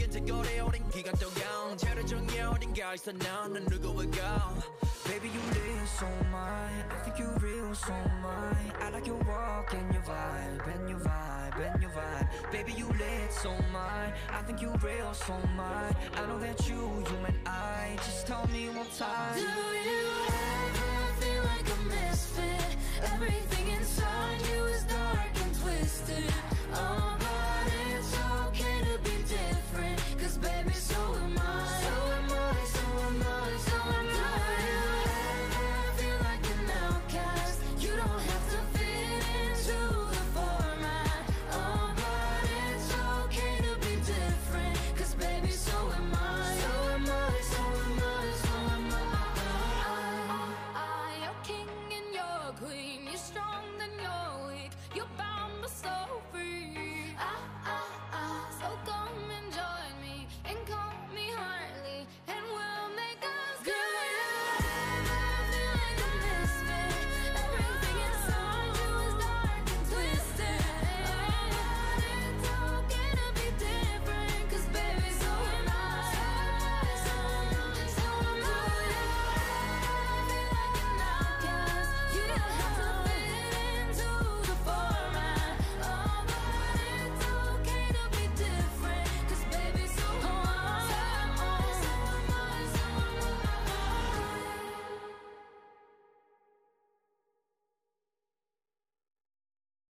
[0.00, 4.54] 이제 오래 오랜 기간 동안 제로 중에 어딘가 있어 나는 누구일까
[5.04, 7.92] Baby you live so mine I think you real so
[8.22, 12.72] mine I like your walk and your vibe and your vibe and your vibe Baby
[12.72, 17.18] you lit so mine I think you real so mine I know that you, you
[17.26, 20.47] and I Just tell me one time Do you
[21.59, 22.77] like a misfit.
[23.13, 26.33] Everything inside you is dark and twisted.
[26.73, 27.38] Oh my